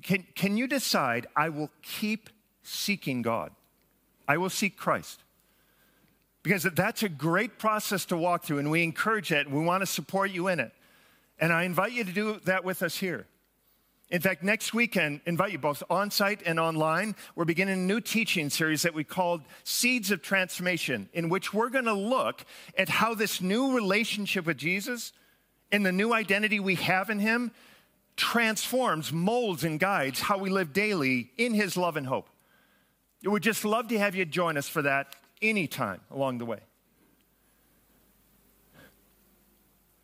Can, 0.01 0.25
can 0.35 0.57
you 0.57 0.67
decide, 0.67 1.27
I 1.35 1.49
will 1.49 1.69
keep 1.81 2.29
seeking 2.63 3.21
God? 3.21 3.51
I 4.27 4.37
will 4.37 4.49
seek 4.49 4.77
Christ. 4.77 5.23
Because 6.43 6.63
that's 6.63 7.03
a 7.03 7.09
great 7.09 7.59
process 7.59 8.05
to 8.05 8.17
walk 8.17 8.43
through, 8.43 8.59
and 8.59 8.71
we 8.71 8.83
encourage 8.83 9.31
and 9.31 9.51
we 9.51 9.63
want 9.63 9.81
to 9.81 9.85
support 9.85 10.31
you 10.31 10.47
in 10.47 10.59
it. 10.59 10.71
And 11.39 11.53
I 11.53 11.63
invite 11.63 11.91
you 11.91 12.03
to 12.03 12.11
do 12.11 12.39
that 12.45 12.63
with 12.63 12.81
us 12.81 12.97
here. 12.97 13.27
In 14.09 14.19
fact, 14.19 14.43
next 14.43 14.73
weekend, 14.73 15.21
invite 15.25 15.53
you 15.53 15.57
both 15.57 15.83
on 15.89 16.11
site 16.11 16.41
and 16.45 16.59
online. 16.59 17.15
We're 17.35 17.45
beginning 17.45 17.75
a 17.75 17.85
new 17.85 18.01
teaching 18.01 18.49
series 18.49 18.81
that 18.81 18.93
we 18.93 19.03
called 19.03 19.41
Seeds 19.63 20.11
of 20.11 20.21
Transformation, 20.21 21.09
in 21.13 21.29
which 21.29 21.53
we're 21.53 21.69
going 21.69 21.85
to 21.85 21.93
look 21.93 22.43
at 22.77 22.89
how 22.89 23.15
this 23.15 23.39
new 23.39 23.73
relationship 23.73 24.45
with 24.45 24.57
Jesus 24.57 25.13
and 25.71 25.85
the 25.85 25.91
new 25.91 26.13
identity 26.13 26.59
we 26.59 26.75
have 26.75 27.09
in 27.09 27.19
Him 27.19 27.51
transforms, 28.15 29.11
molds, 29.11 29.63
and 29.63 29.79
guides 29.79 30.19
how 30.19 30.37
we 30.37 30.49
live 30.49 30.73
daily 30.73 31.31
in 31.37 31.53
His 31.53 31.77
love 31.77 31.97
and 31.97 32.05
hope. 32.05 32.29
We 33.23 33.29
would 33.29 33.43
just 33.43 33.63
love 33.65 33.87
to 33.89 33.99
have 33.99 34.15
you 34.15 34.25
join 34.25 34.57
us 34.57 34.67
for 34.67 34.81
that 34.81 35.15
anytime 35.41 36.01
along 36.09 36.39
the 36.39 36.45
way. 36.45 36.59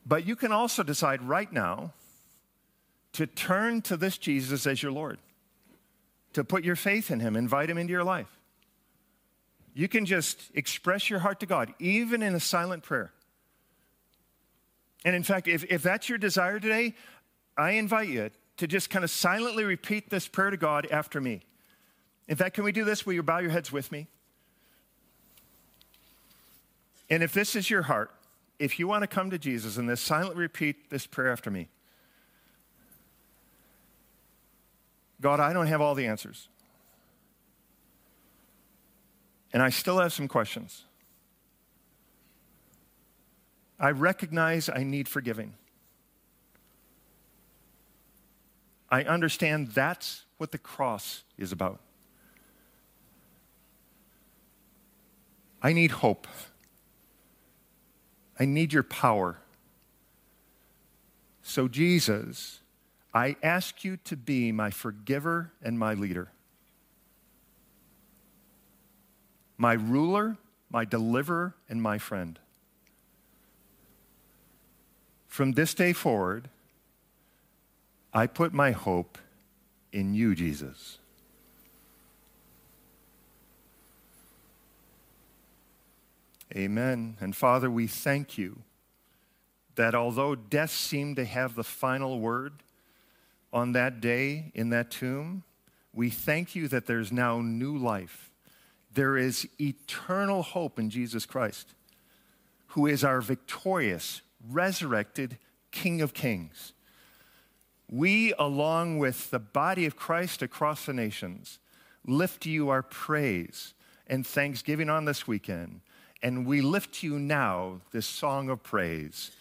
But 0.06 0.26
you 0.26 0.36
can 0.36 0.52
also 0.52 0.84
decide 0.84 1.22
right 1.22 1.52
now 1.52 1.94
to 3.14 3.28
turn 3.28 3.82
to 3.82 3.98
this 3.98 4.18
Jesus 4.18 4.66
as 4.66 4.82
your 4.82 4.92
Lord, 4.92 5.20
to 6.34 6.44
put 6.44 6.64
your 6.64 6.76
faith 6.76 7.12
in 7.12 7.20
Him, 7.20 7.36
invite 7.36 7.70
Him 7.70 7.78
into 7.78 7.92
your 7.92 8.04
life. 8.04 8.30
You 9.74 9.88
can 9.88 10.06
just 10.06 10.50
express 10.56 11.10
your 11.10 11.20
heart 11.20 11.40
to 11.42 11.46
God, 11.46 11.74
even 11.78 12.24
in 12.24 12.34
a 12.34 12.40
silent 12.40 12.84
prayer. 12.84 13.12
And 15.08 15.16
in 15.16 15.24
fact, 15.24 15.48
if, 15.48 15.64
if 15.72 15.82
that's 15.84 16.10
your 16.10 16.18
desire 16.18 16.60
today, 16.60 16.94
I 17.58 17.72
invite 17.72 18.10
you 18.10 18.30
to 18.58 18.68
just 18.68 18.90
kind 18.90 19.06
of 19.06 19.10
silently 19.10 19.64
repeat 19.64 20.10
this 20.10 20.28
prayer 20.28 20.50
to 20.50 20.58
God 20.58 20.86
after 20.92 21.22
me. 21.22 21.44
In 22.28 22.36
fact, 22.36 22.56
can 22.56 22.66
we 22.66 22.74
do 22.74 22.84
this? 22.84 23.06
Will 23.06 23.14
you 23.14 23.24
bow 23.24 23.38
your 23.38 23.52
heads 23.52 23.72
with 23.72 23.90
me? 23.90 24.08
And 27.10 27.24
if 27.24 27.32
this 27.32 27.56
is 27.56 27.70
your 27.70 27.84
heart, 27.84 28.12
if 28.60 28.80
you 28.80 28.88
want 28.90 29.04
to 29.04 29.08
come 29.08 29.30
to 29.30 29.38
Jesus 29.38 29.78
and 29.78 29.88
this 29.88 30.02
silently 30.02 30.42
repeat 30.42 30.90
this 30.90 31.08
prayer 31.08 31.32
after 31.32 31.50
me 31.50 31.70
God, 35.22 35.40
I 35.40 35.54
don't 35.54 35.68
have 35.68 35.80
all 35.80 35.96
the 35.96 36.08
answers. 36.08 36.50
And 39.54 39.64
I 39.64 39.70
still 39.70 40.00
have 40.00 40.12
some 40.12 40.28
questions. 40.28 40.84
I 43.80 43.92
recognize 43.92 44.70
I 44.70 44.84
need 44.84 45.08
forgiving. 45.08 45.54
I 48.90 49.04
understand 49.04 49.70
that's 49.70 50.26
what 50.38 50.52
the 50.52 50.58
cross 50.58 51.24
is 51.38 51.52
about. 51.52 51.80
I 55.62 55.74
need 55.74 55.92
hope. 55.92 56.28
I 58.40 58.46
need 58.46 58.72
your 58.72 58.84
power. 58.84 59.40
So, 61.42 61.68
Jesus, 61.68 62.60
I 63.14 63.36
ask 63.42 63.84
you 63.84 63.98
to 64.06 64.16
be 64.16 64.52
my 64.52 64.70
forgiver 64.70 65.52
and 65.64 65.80
my 65.80 65.94
leader, 65.94 66.32
my 69.58 69.74
ruler, 69.74 70.38
my 70.70 70.86
deliverer, 70.86 71.56
and 71.68 71.82
my 71.82 71.98
friend. 71.98 72.40
From 75.38 75.52
this 75.52 75.76
day 75.76 75.94
forward, 75.94 76.50
I 78.12 78.26
put 78.26 78.56
my 78.56 78.72
hope 78.72 79.20
in 79.94 80.16
you, 80.16 80.34
Jesus. 80.34 80.98
Amen. 86.56 87.18
And 87.22 87.36
Father, 87.36 87.70
we 87.70 87.86
thank 87.86 88.40
you 88.40 88.64
that 89.76 89.94
although 89.94 90.34
death 90.34 90.72
seemed 90.72 91.18
to 91.18 91.26
have 91.26 91.54
the 91.54 91.64
final 91.64 92.20
word 92.20 92.54
on 93.54 93.74
that 93.74 94.02
day 94.02 94.52
in 94.56 94.72
that 94.72 94.90
tomb, 94.90 95.44
we 95.94 96.10
thank 96.10 96.56
you 96.56 96.68
that 96.68 96.88
there's 96.88 97.12
now 97.12 97.42
new 97.42 97.78
life. 97.78 98.32
There 98.92 99.16
is 99.16 99.48
eternal 99.62 100.42
hope 100.42 100.80
in 100.80 100.90
Jesus 100.90 101.28
Christ, 101.28 101.76
who 102.70 102.88
is 102.88 103.04
our 103.04 103.22
victorious, 103.22 104.24
resurrected 104.50 105.38
King 105.72 106.02
of 106.02 106.14
Kings. 106.14 106.74
We, 107.90 108.34
along 108.38 109.00
with 109.00 109.32
the 109.32 109.40
body 109.40 109.86
of 109.86 109.96
Christ 109.96 110.42
across 110.42 110.86
the 110.86 110.94
nations, 110.94 111.60
lift 112.06 112.46
you 112.46 112.70
our 112.70 112.84
praise 112.84 113.74
and 114.08 114.26
thanksgiving 114.26 114.90
on 114.90 115.06
this 115.06 115.28
weekend 115.28 115.82
and 116.24 116.46
we 116.46 116.62
lift 116.62 117.04
you 117.04 117.20
now 117.20 117.82
this 117.92 118.06
song 118.06 118.50
of 118.50 118.64
praise 118.64 119.32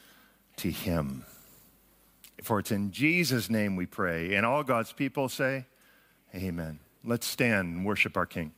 to 0.56 0.70
him. 0.70 1.24
For 2.42 2.58
it's 2.58 2.70
in 2.70 2.90
Jesus' 2.92 3.48
name 3.48 3.76
we 3.76 3.86
pray. 3.86 4.34
And 4.34 4.44
all 4.44 4.62
God's 4.62 4.92
people 4.92 5.28
say, 5.28 5.66
Amen. 6.34 6.80
Let's 7.02 7.26
stand 7.26 7.76
and 7.76 7.86
worship 7.86 8.16
our 8.16 8.26
King. 8.26 8.52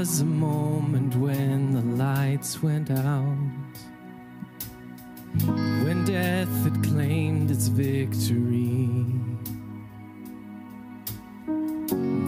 Was 0.00 0.20
a 0.22 0.24
moment 0.24 1.14
when 1.16 1.74
the 1.74 2.02
lights 2.02 2.62
went 2.62 2.90
out, 2.90 3.36
when 5.84 6.02
death 6.06 6.48
had 6.64 6.82
claimed 6.82 7.50
its 7.50 7.66
victory. 7.66 8.88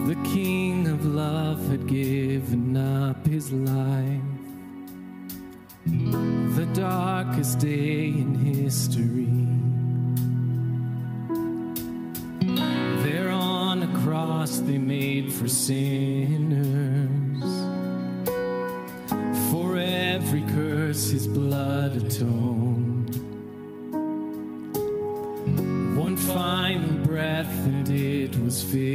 The 0.09 0.15
King 0.23 0.87
of 0.87 1.03
love 1.03 1.67
had 1.67 1.87
given 1.87 2.77
up 2.77 3.25
his 3.25 3.51
life. 3.51 4.21
The 6.55 6.67
darkest 6.73 7.57
day 7.57 8.09
in 8.09 8.35
history. 8.35 9.47
There 13.03 13.31
on 13.31 13.81
a 13.81 13.99
cross 14.03 14.59
they 14.59 14.77
made 14.77 15.33
for 15.33 15.47
sinners. 15.47 16.62
Atoned. 22.05 23.15
One 25.97 26.17
final 26.17 27.05
breath 27.05 27.53
and 27.65 27.89
it 27.89 28.35
was 28.39 28.61
finished. 28.63 28.92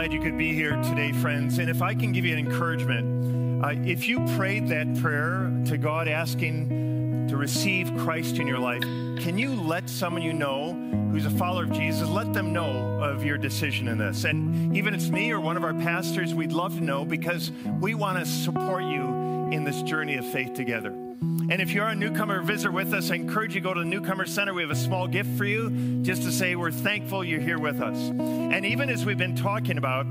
Glad 0.00 0.14
you 0.14 0.20
could 0.22 0.38
be 0.38 0.54
here 0.54 0.76
today, 0.76 1.12
friends. 1.12 1.58
And 1.58 1.68
if 1.68 1.82
I 1.82 1.94
can 1.94 2.10
give 2.10 2.24
you 2.24 2.32
an 2.32 2.38
encouragement, 2.38 3.62
uh, 3.62 3.74
if 3.86 4.08
you 4.08 4.18
prayed 4.34 4.66
that 4.68 4.96
prayer 4.96 5.52
to 5.66 5.76
God 5.76 6.08
asking 6.08 7.26
to 7.28 7.36
receive 7.36 7.94
Christ 7.98 8.38
in 8.38 8.46
your 8.46 8.58
life, 8.58 8.80
can 8.80 9.36
you 9.36 9.54
let 9.54 9.90
someone 9.90 10.22
you 10.22 10.32
know 10.32 10.72
who's 11.12 11.26
a 11.26 11.30
follower 11.30 11.64
of 11.64 11.72
Jesus, 11.72 12.08
let 12.08 12.32
them 12.32 12.50
know 12.50 12.98
of 13.02 13.26
your 13.26 13.36
decision 13.36 13.88
in 13.88 13.98
this? 13.98 14.24
And 14.24 14.74
even 14.74 14.94
if 14.94 15.02
it's 15.02 15.10
me 15.10 15.32
or 15.32 15.38
one 15.38 15.58
of 15.58 15.64
our 15.64 15.74
pastors, 15.74 16.32
we'd 16.32 16.52
love 16.52 16.78
to 16.78 16.82
know 16.82 17.04
because 17.04 17.52
we 17.78 17.92
want 17.94 18.18
to 18.18 18.24
support 18.24 18.84
you 18.84 19.50
in 19.52 19.64
this 19.64 19.82
journey 19.82 20.16
of 20.16 20.24
faith 20.24 20.54
together. 20.54 21.09
And 21.20 21.60
if 21.60 21.72
you're 21.72 21.88
a 21.88 21.94
newcomer, 21.94 22.40
visitor 22.42 22.70
with 22.70 22.94
us. 22.94 23.10
I 23.10 23.16
encourage 23.16 23.54
you 23.54 23.60
to 23.60 23.64
go 23.64 23.74
to 23.74 23.80
the 23.80 23.86
Newcomer 23.86 24.24
Center. 24.24 24.54
We 24.54 24.62
have 24.62 24.70
a 24.70 24.76
small 24.76 25.06
gift 25.06 25.36
for 25.36 25.44
you 25.44 26.00
just 26.02 26.22
to 26.22 26.32
say 26.32 26.54
we're 26.54 26.70
thankful 26.70 27.24
you're 27.24 27.40
here 27.40 27.58
with 27.58 27.80
us. 27.80 27.96
And 27.96 28.64
even 28.64 28.88
as 28.88 29.04
we've 29.04 29.18
been 29.18 29.36
talking 29.36 29.76
about, 29.76 30.06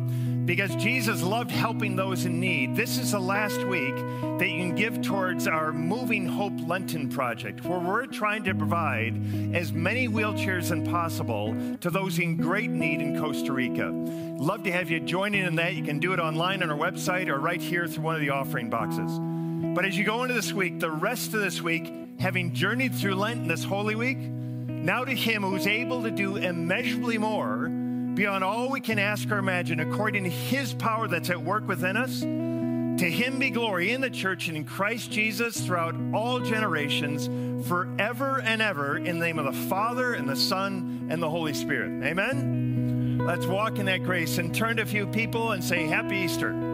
because 0.45 0.75
Jesus 0.75 1.21
loved 1.21 1.51
helping 1.51 1.95
those 1.95 2.25
in 2.25 2.39
need, 2.39 2.75
this 2.75 2.97
is 2.97 3.11
the 3.11 3.19
last 3.19 3.63
week 3.65 3.95
that 4.39 4.49
you 4.49 4.57
can 4.57 4.75
give 4.75 5.01
towards 5.01 5.47
our 5.47 5.71
Moving 5.71 6.27
Hope 6.27 6.53
Lenten 6.67 7.07
project, 7.07 7.63
where 7.63 7.79
we're 7.79 8.05
trying 8.05 8.43
to 8.43 8.53
provide 8.53 9.15
as 9.55 9.71
many 9.71 10.07
wheelchairs 10.07 10.71
as 10.71 10.89
possible 10.89 11.55
to 11.81 11.89
those 11.89 12.19
in 12.19 12.35
great 12.35 12.69
need 12.69 12.99
in 12.99 13.19
Costa 13.19 13.53
Rica. 13.53 13.89
Love 13.91 14.63
to 14.63 14.71
have 14.71 14.89
you 14.89 14.99
joining 14.99 15.45
in 15.45 15.55
that. 15.55 15.75
You 15.75 15.83
can 15.83 15.99
do 15.99 16.13
it 16.13 16.19
online 16.19 16.63
on 16.63 16.69
our 16.69 16.77
website 16.77 17.29
or 17.29 17.39
right 17.39 17.61
here 17.61 17.87
through 17.87 18.03
one 18.03 18.15
of 18.15 18.21
the 18.21 18.31
offering 18.31 18.69
boxes. 18.69 19.28
But 19.75 19.85
as 19.85 19.97
you 19.97 20.03
go 20.03 20.23
into 20.23 20.33
this 20.33 20.51
week, 20.51 20.79
the 20.79 20.91
rest 20.91 21.33
of 21.33 21.41
this 21.41 21.61
week, 21.61 21.93
having 22.19 22.53
journeyed 22.53 22.95
through 22.95 23.15
Lent 23.15 23.47
this 23.47 23.63
Holy 23.63 23.95
Week, 23.95 24.17
now 24.17 25.05
to 25.05 25.13
Him 25.13 25.43
who's 25.43 25.67
able 25.67 26.03
to 26.03 26.11
do 26.11 26.37
immeasurably 26.37 27.17
more 27.17 27.69
beyond 28.15 28.43
all 28.43 28.69
we 28.71 28.81
can 28.81 28.99
ask 28.99 29.29
or 29.31 29.37
imagine, 29.37 29.79
according 29.79 30.23
to 30.23 30.29
His 30.29 30.73
power 30.73 31.07
that's 31.07 31.29
at 31.29 31.41
work 31.41 31.67
within 31.67 31.97
us, 31.97 32.19
to 32.19 33.09
Him 33.09 33.39
be 33.39 33.51
glory 33.51 33.91
in 33.91 34.01
the 34.01 34.09
church 34.09 34.47
and 34.47 34.57
in 34.57 34.65
Christ 34.65 35.11
Jesus 35.11 35.61
throughout 35.61 35.95
all 36.13 36.39
generations, 36.39 37.27
forever 37.67 38.41
and 38.41 38.61
ever, 38.61 38.97
in 38.97 39.19
the 39.19 39.25
name 39.25 39.39
of 39.39 39.45
the 39.45 39.69
Father 39.69 40.13
and 40.13 40.27
the 40.27 40.35
Son 40.35 41.07
and 41.09 41.21
the 41.21 41.29
Holy 41.29 41.53
Spirit. 41.53 42.03
Amen? 42.03 43.19
Let's 43.19 43.45
walk 43.45 43.77
in 43.77 43.85
that 43.85 44.03
grace 44.03 44.39
and 44.39 44.53
turn 44.53 44.77
to 44.77 44.83
a 44.83 44.85
few 44.85 45.05
people 45.07 45.51
and 45.51 45.63
say, 45.63 45.85
Happy 45.85 46.17
Easter. 46.17 46.68